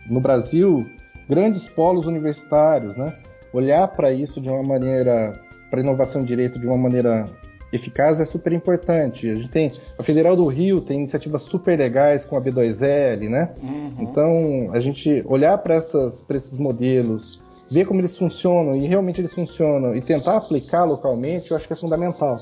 no 0.07 0.19
Brasil 0.21 0.85
grandes 1.27 1.67
polos 1.67 2.05
universitários, 2.05 2.95
né? 2.95 3.17
Olhar 3.51 3.87
para 3.87 4.11
isso 4.11 4.39
de 4.39 4.47
uma 4.47 4.61
maneira, 4.61 5.33
para 5.71 5.81
inovação 5.81 6.21
em 6.21 6.25
direito 6.25 6.59
de 6.59 6.67
uma 6.67 6.77
maneira 6.77 7.25
eficaz 7.71 8.19
é 8.19 8.25
super 8.25 8.51
importante. 8.53 9.29
A 9.29 9.35
gente 9.35 9.49
tem 9.49 9.73
a 9.97 10.03
Federal 10.03 10.35
do 10.35 10.47
Rio 10.47 10.81
tem 10.81 10.99
iniciativas 10.99 11.43
super 11.43 11.77
legais 11.77 12.25
com 12.25 12.35
a 12.35 12.41
B2L, 12.41 13.29
né? 13.29 13.53
Uhum. 13.61 13.95
Então 13.99 14.69
a 14.73 14.79
gente 14.79 15.23
olhar 15.25 15.57
para 15.57 15.77
esses 15.77 16.57
modelos, 16.57 17.41
ver 17.69 17.85
como 17.85 18.01
eles 18.01 18.17
funcionam 18.17 18.75
e 18.75 18.87
realmente 18.87 19.21
eles 19.21 19.33
funcionam 19.33 19.95
e 19.95 20.01
tentar 20.01 20.37
aplicar 20.37 20.83
localmente, 20.83 21.51
eu 21.51 21.57
acho 21.57 21.67
que 21.67 21.73
é 21.73 21.75
fundamental. 21.75 22.39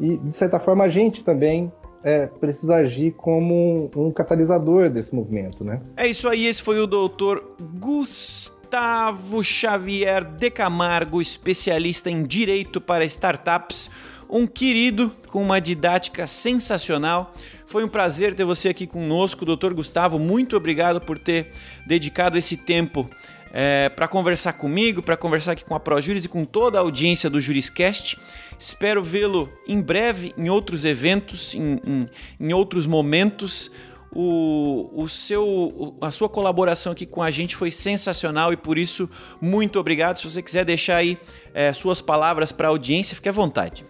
E 0.00 0.16
de 0.16 0.34
certa 0.34 0.58
forma 0.58 0.84
a 0.84 0.88
gente 0.88 1.22
também 1.22 1.70
é, 2.02 2.26
precisa 2.26 2.76
agir 2.76 3.12
como 3.12 3.90
um, 3.94 4.10
catalisador 4.10 4.90
desse 4.90 5.14
movimento, 5.14 5.62
né? 5.62 5.80
É 5.96 6.06
isso 6.06 6.28
aí. 6.28 6.46
Esse 6.46 6.62
foi 6.62 6.80
o 6.80 6.86
doutor 6.86 7.54
Gustavo 7.78 9.42
Xavier 9.42 10.24
de 10.24 10.50
Camargo, 10.50 11.22
especialista 11.22 12.10
em 12.10 12.24
direito 12.24 12.80
para 12.80 13.04
startups 13.04 13.88
um 14.32 14.46
querido 14.46 15.14
com 15.28 15.42
uma 15.42 15.60
didática 15.60 16.26
sensacional. 16.26 17.34
Foi 17.66 17.84
um 17.84 17.88
prazer 17.88 18.32
ter 18.34 18.44
você 18.44 18.70
aqui 18.70 18.86
conosco, 18.86 19.44
doutor 19.44 19.74
Gustavo. 19.74 20.18
Muito 20.18 20.56
obrigado 20.56 21.02
por 21.02 21.18
ter 21.18 21.50
dedicado 21.86 22.38
esse 22.38 22.56
tempo 22.56 23.08
é, 23.52 23.90
para 23.90 24.08
conversar 24.08 24.54
comigo, 24.54 25.02
para 25.02 25.18
conversar 25.18 25.52
aqui 25.52 25.64
com 25.64 25.74
a 25.74 25.80
ProJuris 25.80 26.24
e 26.24 26.28
com 26.28 26.46
toda 26.46 26.78
a 26.78 26.80
audiência 26.80 27.28
do 27.28 27.38
Juriscast. 27.38 28.18
Espero 28.58 29.02
vê-lo 29.02 29.52
em 29.68 29.82
breve 29.82 30.32
em 30.38 30.48
outros 30.48 30.86
eventos, 30.86 31.54
em, 31.54 31.78
em, 31.86 32.08
em 32.40 32.52
outros 32.54 32.86
momentos. 32.86 33.70
O, 34.14 34.90
o, 34.94 35.08
seu, 35.08 35.96
a 36.00 36.10
sua 36.10 36.28
colaboração 36.28 36.92
aqui 36.92 37.06
com 37.06 37.22
a 37.22 37.30
gente 37.30 37.56
foi 37.56 37.70
sensacional 37.70 38.52
e 38.52 38.56
por 38.56 38.78
isso 38.78 39.08
muito 39.40 39.78
obrigado. 39.78 40.16
Se 40.16 40.24
você 40.24 40.42
quiser 40.42 40.64
deixar 40.64 40.96
aí 40.96 41.18
é, 41.52 41.72
suas 41.74 42.00
palavras 42.00 42.50
para 42.50 42.68
a 42.68 42.70
audiência, 42.70 43.14
fique 43.14 43.28
à 43.28 43.32
vontade. 43.32 43.84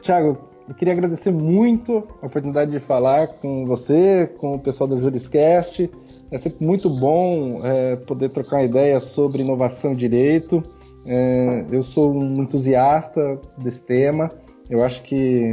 Tiago, 0.00 0.38
eu 0.68 0.74
queria 0.74 0.94
agradecer 0.94 1.30
muito 1.30 2.06
a 2.22 2.26
oportunidade 2.26 2.70
de 2.70 2.78
falar 2.78 3.26
com 3.26 3.66
você, 3.66 4.30
com 4.38 4.54
o 4.54 4.58
pessoal 4.58 4.88
do 4.88 4.98
Juriscast. 4.98 5.90
É 6.30 6.38
sempre 6.38 6.64
muito 6.64 6.88
bom 6.88 7.60
é, 7.64 7.96
poder 7.96 8.30
trocar 8.30 8.56
uma 8.56 8.64
ideia 8.64 9.00
sobre 9.00 9.42
inovação 9.42 9.92
e 9.92 9.96
direito. 9.96 10.62
É, 11.04 11.64
eu 11.70 11.82
sou 11.82 12.12
um 12.14 12.42
entusiasta 12.42 13.38
desse 13.58 13.82
tema. 13.82 14.30
Eu 14.68 14.82
acho 14.82 15.02
que 15.02 15.52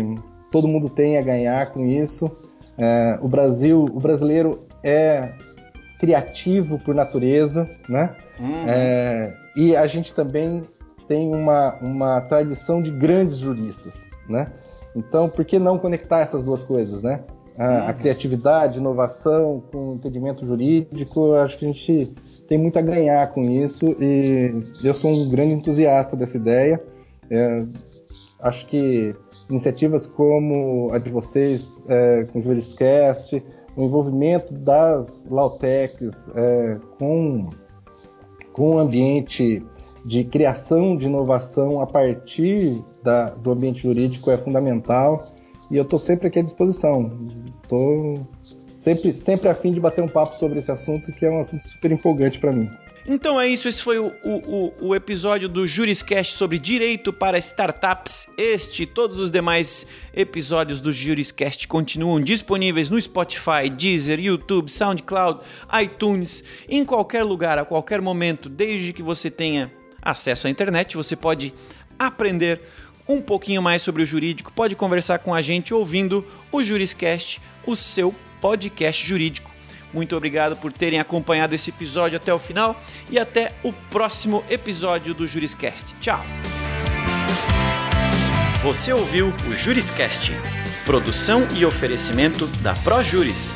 todo 0.52 0.68
mundo 0.68 0.90
tem 0.90 1.18
a 1.18 1.22
ganhar 1.22 1.72
com 1.72 1.86
isso. 1.86 2.26
É, 2.78 3.18
o 3.22 3.28
Brasil, 3.28 3.86
o 3.92 4.00
brasileiro 4.00 4.68
é 4.84 5.34
criativo 6.00 6.78
por 6.80 6.94
natureza, 6.94 7.68
né? 7.90 8.16
Uhum. 8.40 8.66
É, 8.68 9.34
e 9.56 9.76
a 9.76 9.88
gente 9.88 10.14
também 10.14 10.62
tem 11.08 11.34
uma, 11.34 11.76
uma 11.82 12.22
tradição 12.22 12.82
de 12.82 12.92
grandes 12.92 13.38
juristas, 13.38 14.07
né? 14.30 14.48
Então, 14.96 15.30
por 15.30 15.46
que 15.46 15.60
não 15.60 15.78
conectar 15.78 16.20
essas 16.20 16.44
duas 16.44 16.64
coisas, 16.64 17.02
né? 17.04 17.24
A, 17.58 17.70
uhum. 17.70 17.88
a 17.88 17.94
criatividade, 17.94 18.80
inovação 18.80 19.64
com 19.72 19.96
entendimento 19.96 20.46
jurídico, 20.46 21.34
acho 21.34 21.58
que 21.58 21.66
a 21.66 21.68
gente 21.68 22.14
tem 22.48 22.58
muito 22.58 22.80
a 22.80 22.82
ganhar 22.82 23.28
com 23.34 23.44
isso 23.44 23.96
e 24.00 24.64
eu 24.84 24.94
sou 24.94 25.12
um 25.12 25.30
grande 25.30 25.54
entusiasta 25.54 26.16
dessa 26.16 26.38
ideia. 26.38 26.82
É, 27.30 27.66
acho 28.40 28.66
que 28.68 29.14
iniciativas 29.50 30.06
como 30.06 30.92
a 30.92 30.98
de 30.98 31.10
vocês, 31.10 31.84
é, 31.88 32.26
com 32.32 32.40
o 32.40 32.42
Juriscast, 32.42 33.44
o 33.76 33.84
envolvimento 33.84 34.54
das 34.54 35.26
Lautechs 35.30 36.30
é, 36.36 36.78
com, 36.98 37.50
com 38.54 38.76
o 38.76 38.78
ambiente 38.80 39.64
de 40.08 40.24
criação 40.24 40.96
de 40.96 41.06
inovação 41.06 41.82
a 41.82 41.86
partir 41.86 42.82
da, 43.04 43.32
do 43.32 43.52
ambiente 43.52 43.82
jurídico 43.82 44.32
é 44.32 44.38
fundamental 44.38 45.36
e 45.70 45.76
eu 45.76 45.84
estou 45.84 46.00
sempre 46.00 46.28
aqui 46.30 46.40
à 46.40 46.42
disposição. 46.42 47.28
Estou 47.62 48.26
sempre, 48.78 49.18
sempre 49.18 49.50
a 49.50 49.54
fim 49.54 49.74
de 49.74 49.82
bater 49.82 50.02
um 50.02 50.08
papo 50.08 50.38
sobre 50.38 50.60
esse 50.60 50.72
assunto, 50.72 51.12
que 51.12 51.26
é 51.26 51.30
um 51.30 51.42
assunto 51.42 51.68
super 51.68 51.92
empolgante 51.92 52.40
para 52.40 52.54
mim. 52.54 52.70
Então 53.06 53.40
é 53.40 53.50
isso, 53.50 53.68
esse 53.68 53.82
foi 53.82 54.00
o, 54.00 54.08
o, 54.24 54.74
o, 54.88 54.96
episódio 54.96 55.48
do 55.50 55.68
Juriscast 55.68 56.34
sobre 56.34 56.58
direito 56.58 57.12
para 57.12 57.38
startups. 57.38 58.28
Este 58.38 58.84
e 58.84 58.86
todos 58.86 59.20
os 59.20 59.30
demais 59.30 59.86
episódios 60.14 60.80
do 60.80 60.92
Juriscast 60.94 61.68
continuam 61.68 62.22
disponíveis 62.22 62.90
no 62.90 63.02
Spotify, 63.02 63.70
Deezer, 63.70 64.22
YouTube, 64.22 64.70
SoundCloud, 64.70 65.42
iTunes, 65.82 66.44
em 66.70 66.86
qualquer 66.86 67.24
lugar, 67.24 67.58
a 67.58 67.66
qualquer 67.66 68.02
momento, 68.02 68.48
desde 68.48 68.94
que 68.94 69.04
você 69.04 69.30
tenha 69.30 69.72
acesso 70.08 70.48
à 70.48 70.50
internet, 70.50 70.96
você 70.96 71.16
pode 71.16 71.54
aprender 72.00 72.62
um 73.08 73.22
pouquinho 73.22 73.62
mais 73.62 73.82
sobre 73.82 74.04
o 74.04 74.06
jurídico, 74.06 74.52
pode 74.52 74.76
conversar 74.76 75.20
com 75.20 75.34
a 75.34 75.42
gente 75.42 75.74
ouvindo 75.74 76.26
o 76.52 76.64
Juriscast, 76.64 77.42
o 77.66 77.76
seu 77.76 78.14
podcast 78.42 79.06
jurídico. 79.06 79.52
Muito 79.94 80.16
obrigado 80.16 80.56
por 80.58 80.72
terem 80.72 81.00
acompanhado 81.00 81.56
esse 81.56 81.70
episódio 81.70 82.18
até 82.18 82.34
o 82.34 82.40
final 82.40 82.82
e 83.10 83.18
até 83.18 83.54
o 83.64 83.72
próximo 83.72 84.44
episódio 84.50 85.14
do 85.14 85.28
Juriscast. 85.28 85.96
Tchau! 86.02 86.24
Você 88.64 88.92
ouviu 88.92 89.34
o 89.50 89.56
Juriscast, 89.56 90.32
produção 90.86 91.48
e 91.56 91.66
oferecimento 91.66 92.48
da 92.62 92.74
ProJuris, 92.74 93.56